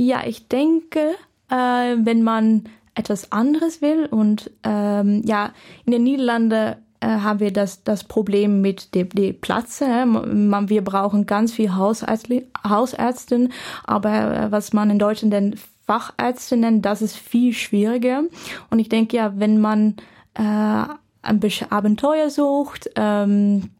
Ja, 0.00 0.22
ich 0.26 0.48
denke, 0.48 1.14
äh, 1.50 1.54
wenn 1.54 2.22
man 2.22 2.64
etwas 2.94 3.32
anderes 3.32 3.82
will 3.82 4.06
und 4.06 4.50
ähm, 4.64 5.22
ja, 5.24 5.52
in 5.84 5.92
den 5.92 6.04
Niederlanden 6.04 6.76
haben 7.06 7.40
wir 7.40 7.52
das, 7.52 7.84
das 7.84 8.04
Problem 8.04 8.60
mit 8.60 8.94
dem 8.94 9.08
die 9.10 9.32
Platz. 9.32 9.80
Äh, 9.80 10.06
man, 10.06 10.68
wir 10.68 10.82
brauchen 10.82 11.26
ganz 11.26 11.52
viel 11.52 11.74
Hausärzte, 11.74 12.44
Hausärzten, 12.66 13.52
aber 13.84 14.36
äh, 14.36 14.52
was 14.52 14.72
man 14.72 14.90
in 14.90 14.98
Deutschland 14.98 15.32
denn 15.32 15.56
Fachärzte 15.86 16.56
nennt, 16.56 16.84
das 16.84 17.00
ist 17.00 17.16
viel 17.16 17.52
schwieriger. 17.52 18.24
Und 18.70 18.78
ich 18.78 18.88
denke 18.88 19.16
ja, 19.16 19.32
wenn 19.36 19.60
man 19.60 19.96
äh, 20.34 20.84
ein 21.22 21.40
bisschen 21.40 21.72
Abenteuer 21.72 22.30
sucht, 22.30 22.90
ähm, 22.96 23.70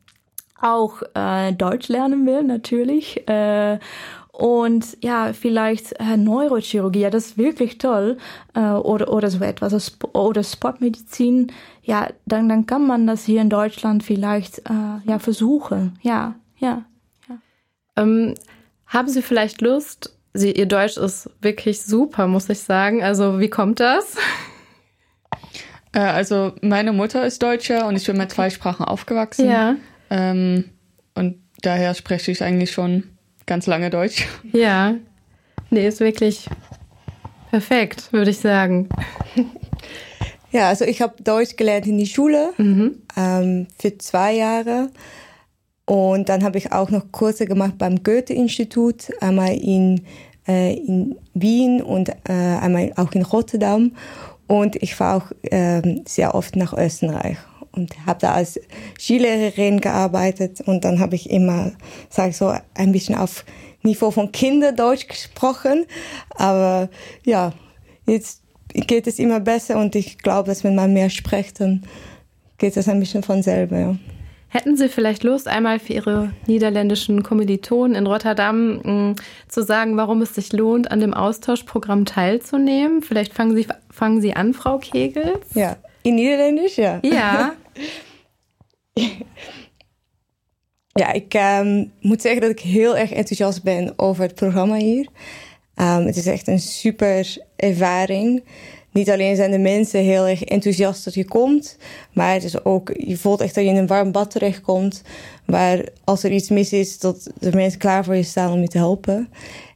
auch 0.61 1.03
äh, 1.15 1.53
Deutsch 1.53 1.89
lernen 1.89 2.27
will, 2.27 2.43
natürlich. 2.43 3.29
Äh, 3.29 3.79
und 4.39 4.97
ja, 5.03 5.33
vielleicht 5.33 5.95
äh, 5.99 6.17
Neurochirurgie, 6.17 7.01
ja, 7.01 7.11
das 7.11 7.27
ist 7.27 7.39
wirklich 7.39 7.79
toll. 7.79 8.19
Äh, 8.55 8.61
oder, 8.61 9.13
oder 9.13 9.31
so 9.31 9.43
etwas. 9.43 9.75
Also 9.75 9.91
oder 10.13 10.45
Sportmedizin, 10.45 11.51
ja, 11.83 12.09
dann, 12.25 12.49
dann 12.49 12.65
kann 12.65 12.87
man 12.87 13.09
das 13.09 13.25
hier 13.25 13.41
in 13.41 13.51
Deutschland 13.51 14.05
vielleicht 14.05 14.61
äh, 14.61 15.01
ja, 15.07 15.19
versuchen. 15.19 15.99
Ja, 16.03 16.37
ja. 16.57 16.85
ja. 17.29 17.39
Ähm, 17.97 18.35
haben 18.87 19.09
Sie 19.09 19.23
vielleicht 19.23 19.61
Lust? 19.61 20.17
Sie, 20.35 20.53
Ihr 20.53 20.67
Deutsch 20.67 20.99
ist 20.99 21.29
wirklich 21.43 21.83
super, 21.83 22.29
muss 22.29 22.49
ich 22.49 22.61
sagen. 22.61 23.03
Also, 23.03 23.41
wie 23.41 23.51
kommt 23.51 23.81
das? 23.81 24.17
Äh, 25.95 26.01
also, 26.01 26.53
meine 26.61 26.93
Mutter 26.93 27.25
ist 27.25 27.43
Deutsche 27.43 27.87
und 27.87 27.97
ich 27.97 28.05
bin 28.05 28.19
mit 28.19 28.31
zwei 28.31 28.51
Sprachen 28.51 28.85
aufgewachsen. 28.85 29.49
Ja. 29.49 29.77
Ähm, 30.11 30.67
und 31.15 31.43
daher 31.63 31.95
spreche 31.95 32.31
ich 32.31 32.43
eigentlich 32.43 32.73
schon 32.73 33.18
ganz 33.49 33.67
lange 33.67 33.91
Deutsch. 33.91 34.29
Ja, 34.53 34.95
nee, 35.71 35.89
ist 35.89 35.99
wirklich 35.99 36.49
perfekt, 37.51 38.13
würde 38.13 38.31
ich 38.31 38.39
sagen. 38.39 38.89
Ja, 40.51 40.69
also 40.69 40.87
ich 40.87 41.03
habe 41.03 41.23
Deutsch 41.23 41.57
gelernt 41.57 41.87
in 41.87 41.99
die 41.99 42.07
Schule 42.07 42.55
mhm. 42.57 43.03
ähm, 43.19 43.67
für 43.79 43.99
zwei 43.99 44.33
Jahre. 44.33 44.89
Und 45.85 46.31
dann 46.31 46.43
habe 46.43 46.57
ich 46.57 46.73
auch 46.73 46.89
noch 46.89 47.13
Kurse 47.13 47.45
gemacht 47.45 47.75
beim 47.77 48.03
Goethe-Institut, 48.03 49.11
einmal 49.21 49.55
in, 49.55 50.07
äh, 50.47 50.75
in 50.75 51.17
Wien 51.35 51.83
und 51.83 52.09
äh, 52.09 52.33
einmal 52.33 52.95
auch 52.97 53.13
in 53.13 53.23
Rotterdam. 53.23 53.93
Und 54.47 54.77
ich 54.77 54.99
war 54.99 55.19
auch 55.19 55.33
äh, 55.43 56.01
sehr 56.07 56.35
oft 56.35 56.57
nach 56.57 56.73
Österreich 56.73 57.37
und 57.73 58.07
habe 58.07 58.21
da 58.21 58.33
als 58.33 58.61
Skilehrerin 58.99 59.81
gearbeitet 59.81 60.61
und 60.61 60.85
dann 60.85 61.01
habe 61.01 61.15
ich 61.15 61.31
immer, 61.31 61.73
sage 62.11 62.31
ich 62.31 62.37
so, 62.37 62.53
ein 62.75 62.93
bisschen 62.93 63.15
auf 63.15 63.45
Niveau 63.83 64.11
von 64.11 64.33
Kinderdeutsch 64.33 65.09
gesprochen. 65.09 65.87
Aber 66.31 66.89
ja, 67.25 67.53
jetzt 68.07 68.43
geht 68.73 69.07
es 69.07 69.19
immer 69.19 69.41
besser 69.41 69.79
und 69.79 69.95
ich 69.95 70.19
glaube, 70.19 70.49
dass 70.49 70.65
wenn 70.65 70.75
man 70.75 70.93
mehr 70.93 71.11
spricht, 71.11 71.61
dann 71.61 71.83
geht 72.59 72.77
es 72.77 72.89
ein 72.89 73.01
bisschen 73.01 73.23
von 73.23 73.43
selber. 73.43 73.79
Ja. 73.79 73.97
Hätten 74.51 74.77
Sie 74.79 74.89
vielleicht 74.89 75.25
Lust, 75.25 75.47
einmal 75.47 75.79
für 75.79 75.93
Ihre 75.93 76.33
niederländischen 76.47 77.23
Kommilitonen 77.23 77.95
in 77.95 78.07
Rotterdam 78.07 78.79
mh, 78.79 78.93
mm, 78.93 79.17
zu 79.49 79.63
sagen, 79.63 79.97
warum 79.99 80.23
es 80.23 80.35
sich 80.35 80.53
lohnt, 80.53 80.91
an 80.91 81.01
dem 81.01 81.13
Austauschprogramm 81.13 82.07
teilzunehmen? 82.07 83.03
Vielleicht 83.03 83.35
fangen 83.35 83.55
Sie, 83.55 83.67
fangen 83.91 84.23
Sie 84.23 84.35
an, 84.35 84.55
Frau 84.55 84.79
Kegels. 84.79 85.55
Ja, 85.55 85.77
in 86.09 86.15
Niederländisch, 86.15 86.75
ja. 86.75 86.99
Ja. 87.01 87.57
ja, 91.03 91.13
ik 91.13 91.35
um, 91.35 91.93
moet 92.01 92.23
zeggen 92.23 92.41
dat 92.41 92.51
ik 92.51 92.61
heel 92.61 92.97
erg 92.97 93.13
enthousiast 93.13 93.63
ben 93.63 93.93
over 93.97 94.23
het 94.23 94.35
programma 94.35 94.77
hier. 94.77 95.09
Um, 95.75 96.07
het 96.07 96.17
is 96.17 96.27
echt 96.27 96.49
een 96.49 96.59
super 96.59 97.37
ervaring. 97.57 98.45
Niet 98.93 99.11
alleen 99.11 99.37
zijn 99.37 99.51
de 99.51 99.59
mensen 99.59 100.01
heel 100.01 100.27
erg 100.27 100.45
enthousiast 100.45 101.05
dat 101.05 101.15
je 101.15 101.25
komt, 101.25 101.77
maar 102.13 102.33
het 102.33 102.45
is 102.45 102.65
ook, 102.65 102.93
je 102.97 103.17
voelt 103.17 103.41
echt 103.41 103.55
dat 103.55 103.65
je 103.65 103.71
in 103.71 103.77
een 103.77 103.87
warm 103.87 104.13
bad 104.13 104.31
terechtkomt, 104.31 105.03
waar 105.45 105.89
als 106.05 106.23
er 106.23 106.31
iets 106.31 106.49
mis 106.49 106.73
is, 106.73 106.99
dat 106.99 107.31
de 107.39 107.55
mensen 107.55 107.79
klaar 107.79 108.05
voor 108.05 108.17
je 108.17 108.23
staan 108.23 108.53
om 108.53 108.61
je 108.61 108.69
te 108.69 108.79
helpen. 108.79 109.29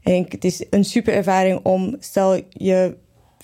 En 0.02 0.26
het 0.28 0.44
is 0.44 0.64
een 0.70 0.84
super 0.84 1.14
ervaring 1.14 1.60
om, 1.62 1.96
stel 1.98 2.40
je 2.48 2.96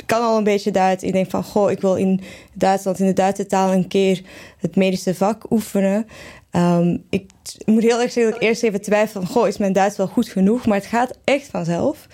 kan 0.09 0.23
al 0.23 0.37
een 0.37 0.45
beetje 0.45 0.71
Duits. 0.71 1.03
Ik 1.03 1.13
denk 1.13 1.31
van, 1.31 1.45
goh, 1.45 1.71
ik 1.71 1.81
wil 1.81 1.95
in 1.95 2.21
Duitsland 2.53 2.99
in 2.99 3.07
de 3.07 3.13
Duitse 3.13 3.47
taal 3.47 3.73
een 3.73 3.89
keer 3.89 4.23
het 4.59 4.77
medische 4.77 5.15
vak 5.15 5.51
oefenen. 5.51 6.07
Um, 6.53 7.05
ik 7.11 7.31
moet 7.65 7.83
heel 7.83 8.01
erg 8.01 8.13
zeggen 8.13 8.33
dat 8.33 8.43
ik 8.43 8.49
eerst 8.49 8.63
even 8.63 8.81
twijfel 8.81 9.21
van, 9.21 9.31
goh, 9.31 9.49
is 9.49 9.59
mijn 9.59 9.73
Duits 9.73 9.97
wel 9.97 10.07
goed 10.07 10.29
genoeg? 10.29 10.67
Maar 10.67 10.77
het 10.77 10.87
gaat 10.87 11.19
echt 11.25 11.47
vanzelf. 11.47 12.07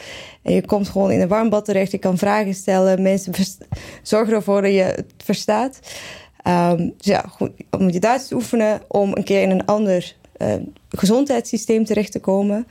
En 0.43 0.53
je 0.55 0.67
komt 0.67 0.89
gewoon 0.89 1.11
in 1.11 1.21
een 1.21 1.29
warmbad 1.29 1.65
terecht, 1.65 1.91
je 1.91 1.99
kan 1.99 2.19
vragen 2.19 2.55
stellen, 2.55 3.03
mensen 3.03 3.33
zorgen 4.03 4.35
ervoor 4.35 4.63
dat 4.63 4.73
je 4.73 4.83
het 4.83 5.13
verstaat. 5.25 5.79
Um, 6.49 6.95
dus 6.97 7.07
ja, 7.07 7.25
goed, 7.29 7.51
om 7.71 7.91
je 7.91 8.01
Duits 8.01 8.29
te 8.29 8.35
oefenen, 8.35 8.81
om 8.89 9.17
een 9.17 9.25
keer 9.25 9.43
in 9.43 9.51
een 9.51 9.67
ander 9.67 10.15
uh, 10.39 10.55
gezondheidssysteem 10.89 11.85
terecht 11.85 12.13
te 12.13 12.21
komen. 12.21 12.67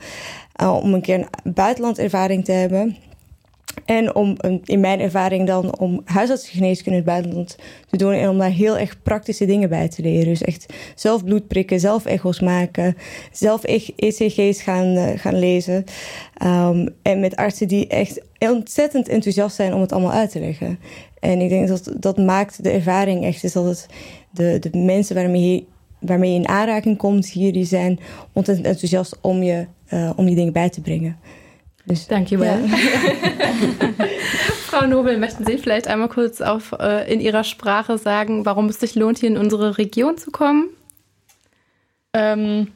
Uh, 0.62 0.76
om 0.82 0.94
een 0.94 1.02
keer 1.02 1.28
een 1.42 1.52
buitenlandervaring 1.54 2.44
te 2.44 2.52
hebben. 2.52 2.96
En 3.84 4.14
om, 4.14 4.36
in 4.64 4.80
mijn 4.80 5.00
ervaring 5.00 5.46
dan, 5.46 5.78
om 5.78 6.00
huisartsengeneeskunde 6.04 6.98
in 6.98 7.04
het 7.04 7.12
buitenland 7.12 7.56
te 7.90 7.96
doen. 7.96 8.12
En 8.12 8.28
om 8.28 8.38
daar 8.38 8.50
heel 8.50 8.78
erg 8.78 9.02
praktische 9.02 9.46
dingen 9.46 9.68
bij 9.68 9.88
te 9.88 10.02
leren. 10.02 10.24
Dus 10.24 10.42
echt 10.42 10.72
zelf 10.94 11.24
bloed 11.24 11.46
prikken, 11.46 11.80
zelf 11.80 12.04
echo's 12.04 12.40
maken. 12.40 12.96
Zelf 13.32 13.64
ECG's 13.96 14.62
gaan, 14.62 14.86
uh, 14.86 15.08
gaan 15.16 15.38
lezen. 15.38 15.84
Um, 16.44 16.88
en 17.02 17.20
met 17.20 17.36
artsen 17.36 17.68
die 17.68 17.86
echt 17.86 18.20
ontzettend 18.38 19.08
enthousiast 19.08 19.56
zijn 19.56 19.74
om 19.74 19.80
het 19.80 19.92
allemaal 19.92 20.12
uit 20.12 20.30
te 20.30 20.40
leggen. 20.40 20.78
En 21.20 21.40
ik 21.40 21.48
denk 21.48 21.68
dat 21.68 21.92
dat 21.96 22.16
maakt 22.16 22.62
de 22.62 22.70
ervaring 22.70 23.24
echt. 23.24 23.44
Is 23.44 23.52
dat 23.52 23.64
het 23.64 23.86
de, 24.30 24.58
de 24.58 24.78
mensen 24.78 25.14
waarmee 25.14 25.52
je, 25.52 25.64
waarmee 25.98 26.32
je 26.32 26.38
in 26.38 26.48
aanraking 26.48 26.96
komt 26.96 27.28
hier, 27.28 27.52
die 27.52 27.64
zijn 27.64 27.98
ontzettend 28.32 28.66
enthousiast 28.66 29.18
om 29.20 29.42
je, 29.42 29.66
uh, 29.92 30.10
om 30.16 30.28
je 30.28 30.34
dingen 30.34 30.52
bij 30.52 30.70
te 30.70 30.80
brengen. 30.80 31.16
Danke, 32.08 32.38
well. 32.38 32.66
Ja. 32.66 32.76
Frau 34.66 34.86
Nobel, 34.86 35.18
möchten 35.18 35.44
Sie 35.44 35.58
vielleicht 35.58 35.86
einmal 35.86 36.08
kurz 36.08 36.40
auf, 36.40 36.72
äh, 36.78 37.12
in 37.12 37.20
Ihrer 37.20 37.44
Sprache 37.44 37.98
sagen, 37.98 38.46
warum 38.46 38.68
es 38.68 38.80
sich 38.80 38.94
lohnt, 38.94 39.18
hier 39.18 39.28
in 39.28 39.36
unsere 39.36 39.76
Region 39.76 40.16
zu 40.16 40.30
kommen? 40.30 40.70
Um, 42.16 42.72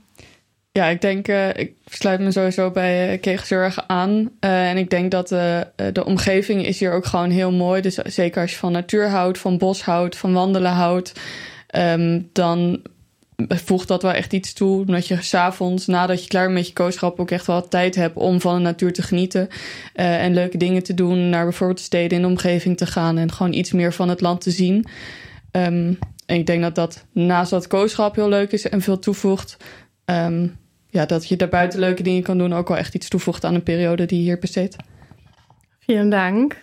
ja, 0.77 0.87
ik 0.89 1.01
denk, 1.01 1.29
uh, 1.29 1.57
ik 1.57 1.75
sluit 1.87 2.21
me 2.21 2.33
sowieso 2.33 2.71
bij 2.71 3.19
Keegzorg 3.19 3.85
aan. 3.87 4.31
Uh, 4.45 4.71
en 4.71 4.77
ik 4.77 4.91
denk 4.91 5.11
dat 5.11 5.29
de, 5.29 5.67
de 5.93 6.05
omgeving 6.05 6.67
is 6.67 6.79
hier 6.79 6.93
ook 6.93 7.07
gewoon 7.07 7.31
heel 7.31 7.53
mooi. 7.53 7.81
Dus 7.81 7.95
zeker 7.95 8.43
als 8.43 8.51
je 8.51 8.57
van 8.57 8.73
natuur 8.73 9.09
houdt, 9.09 9.39
van 9.39 9.59
bos 9.59 9.83
houdt, 9.83 10.17
van 10.17 10.33
wandelen 10.33 10.73
houdt, 10.73 11.13
um, 11.77 12.29
dan 12.33 12.83
voegt 13.47 13.89
dat 13.89 14.03
wel 14.03 14.13
echt 14.13 14.33
iets 14.33 14.53
toe. 14.53 14.81
Omdat 14.81 15.07
je 15.07 15.23
s'avonds, 15.23 15.87
nadat 15.87 16.23
je 16.23 16.29
klaar 16.29 16.45
bent 16.45 16.55
met 16.55 16.67
je 16.67 16.73
kooschap, 16.73 17.21
ook 17.21 17.31
echt 17.31 17.47
wel 17.47 17.69
tijd 17.69 17.95
hebt 17.95 18.17
om 18.17 18.41
van 18.41 18.55
de 18.55 18.61
natuur 18.61 18.93
te 18.93 19.03
genieten. 19.03 19.49
Uh, 19.95 20.23
en 20.23 20.35
leuke 20.35 20.57
dingen 20.57 20.83
te 20.83 20.95
doen. 20.95 21.29
Naar 21.29 21.45
bijvoorbeeld 21.45 21.81
steden 21.81 22.17
in 22.17 22.23
de 22.23 22.29
omgeving 22.29 22.77
te 22.77 22.87
gaan. 22.87 23.19
En 23.19 23.33
gewoon 23.33 23.53
iets 23.53 23.73
meer 23.73 23.93
van 23.93 24.09
het 24.09 24.21
land 24.21 24.41
te 24.41 24.51
zien. 24.51 24.87
Um, 25.53 25.99
en 26.27 26.37
ik 26.37 26.47
denk 26.47 26.63
dat 26.63 26.75
dat 26.75 27.05
naast 27.13 27.51
dat 27.51 27.67
kooschap 27.67 28.15
heel 28.15 28.29
leuk 28.29 28.53
is 28.53 28.69
en 28.69 28.81
veel 28.81 28.99
toevoegt. 28.99 29.57
Um, 30.05 30.57
ja, 30.91 31.07
dat 31.07 31.29
je 31.29 31.37
daarbuiten 31.37 31.81
leuke 31.81 32.03
dingen 32.03 32.23
kan 32.23 32.39
doen. 32.39 32.53
Ook 32.53 32.69
wel 32.69 32.77
echt 32.77 32.95
iets 32.95 33.09
toevoegt 33.09 33.45
aan 33.45 33.55
een 33.55 33.63
periode 33.63 34.07
die 34.07 34.19
je 34.19 34.25
hier 34.25 34.39
besteedt. 34.39 34.77
Vielen 35.79 36.11
Dank. 36.11 36.57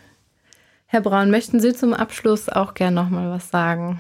Herr 0.86 1.02
Braun, 1.02 1.30
möchten 1.30 1.60
Sie 1.60 1.74
zum 1.74 1.94
Abschluss 1.94 2.52
auch 2.52 2.72
gerne 2.74 3.02
noch 3.02 3.10
mal 3.10 3.30
was 3.30 3.50
sagen? 3.50 4.00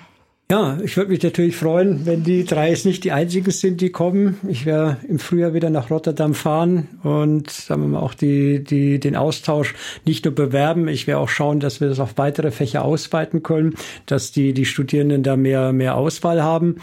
Ja, 0.51 0.77
ich 0.83 0.95
würde 0.95 1.09
mich 1.09 1.23
natürlich 1.23 1.55
freuen, 1.55 2.05
wenn 2.05 2.23
die 2.23 2.45
drei 2.45 2.71
es 2.71 2.85
nicht 2.85 3.03
die 3.03 3.11
einzigen 3.11 3.49
sind, 3.49 3.81
die 3.81 3.89
kommen. 3.89 4.37
Ich 4.47 4.67
werde 4.67 4.97
im 5.09 5.17
Frühjahr 5.17 5.55
wieder 5.55 5.71
nach 5.71 5.89
Rotterdam 5.89 6.35
fahren 6.35 6.87
und 7.01 7.49
sagen 7.49 7.81
wir 7.81 7.87
mal 7.87 7.99
auch 7.99 8.13
die, 8.13 8.63
die, 8.63 8.99
den 8.99 9.15
Austausch 9.15 9.73
nicht 10.05 10.23
nur 10.23 10.35
bewerben. 10.35 10.87
Ich 10.87 11.07
werde 11.07 11.19
auch 11.19 11.29
schauen, 11.29 11.59
dass 11.59 11.81
wir 11.81 11.89
das 11.89 11.99
auf 11.99 12.19
weitere 12.19 12.51
Fächer 12.51 12.85
ausweiten 12.85 13.41
können, 13.41 13.73
dass 14.05 14.31
die, 14.31 14.53
die 14.53 14.65
Studierenden 14.65 15.23
da 15.23 15.35
mehr, 15.35 15.73
mehr 15.73 15.95
Auswahl 15.95 16.43
haben. 16.43 16.75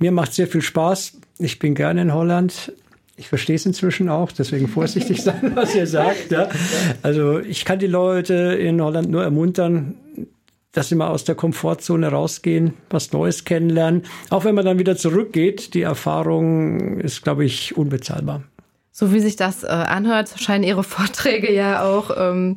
Mir 0.00 0.10
macht 0.10 0.34
sehr 0.34 0.48
viel 0.48 0.62
Spaß. 0.62 1.20
Ich 1.38 1.60
bin 1.60 1.76
gerne 1.76 2.02
in 2.02 2.14
Holland. 2.14 2.72
Ich 3.16 3.28
verstehe 3.28 3.54
es 3.54 3.64
inzwischen 3.64 4.08
auch, 4.08 4.32
deswegen 4.32 4.66
vorsichtig 4.66 5.22
sein, 5.22 5.52
was 5.54 5.72
ihr 5.76 5.86
sagt. 5.86 6.32
Ja. 6.32 6.48
Also 7.02 7.38
ich 7.38 7.64
kann 7.64 7.78
die 7.78 7.86
Leute 7.86 8.34
in 8.34 8.82
Holland 8.82 9.08
nur 9.08 9.22
ermuntern, 9.22 9.94
dass 10.74 10.88
sie 10.88 10.96
mal 10.96 11.08
aus 11.08 11.24
der 11.24 11.34
Komfortzone 11.34 12.08
rausgehen, 12.08 12.74
was 12.90 13.12
Neues 13.12 13.44
kennenlernen. 13.44 14.02
Auch 14.28 14.44
wenn 14.44 14.54
man 14.54 14.66
dann 14.66 14.78
wieder 14.78 14.96
zurückgeht, 14.96 15.72
die 15.72 15.82
Erfahrung 15.82 17.00
ist, 17.00 17.22
glaube 17.22 17.44
ich, 17.44 17.76
unbezahlbar. 17.76 18.42
So 18.90 19.12
wie 19.12 19.20
sich 19.20 19.36
das 19.36 19.64
äh, 19.64 19.68
anhört, 19.68 20.34
scheinen 20.36 20.64
Ihre 20.64 20.84
Vorträge 20.84 21.52
ja 21.52 21.84
auch 21.84 22.10
ähm, 22.16 22.56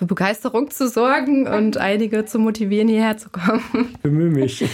für 0.00 0.06
Begeisterung 0.06 0.70
zu 0.70 0.88
sorgen 0.88 1.46
und 1.46 1.76
einige 1.76 2.24
zu 2.24 2.38
motivieren, 2.38 2.88
hierher 2.88 3.18
zu 3.18 3.28
kommen. 3.28 3.98
Bemühe 4.02 4.30
mich. 4.30 4.64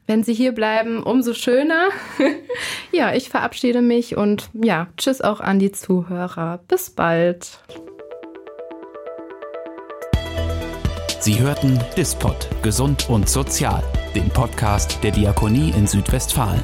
wenn 0.07 0.23
Sie 0.23 0.33
hier 0.33 0.51
bleiben, 0.51 1.03
umso 1.03 1.33
schöner. 1.33 1.87
ja, 2.91 3.13
ich 3.13 3.29
verabschiede 3.29 3.81
mich 3.81 4.17
und 4.17 4.49
ja, 4.53 4.87
tschüss 4.97 5.21
auch 5.21 5.39
an 5.39 5.59
die 5.59 5.71
Zuhörer. 5.71 6.59
Bis 6.67 6.89
bald. 6.89 7.59
Sie 11.21 11.39
hörten 11.39 11.79
Dispot, 11.95 12.47
Gesund 12.63 13.07
und 13.07 13.29
Sozial, 13.29 13.83
den 14.15 14.27
Podcast 14.29 14.97
der 15.03 15.11
Diakonie 15.11 15.69
in 15.69 15.85
Südwestfalen. 15.85 16.63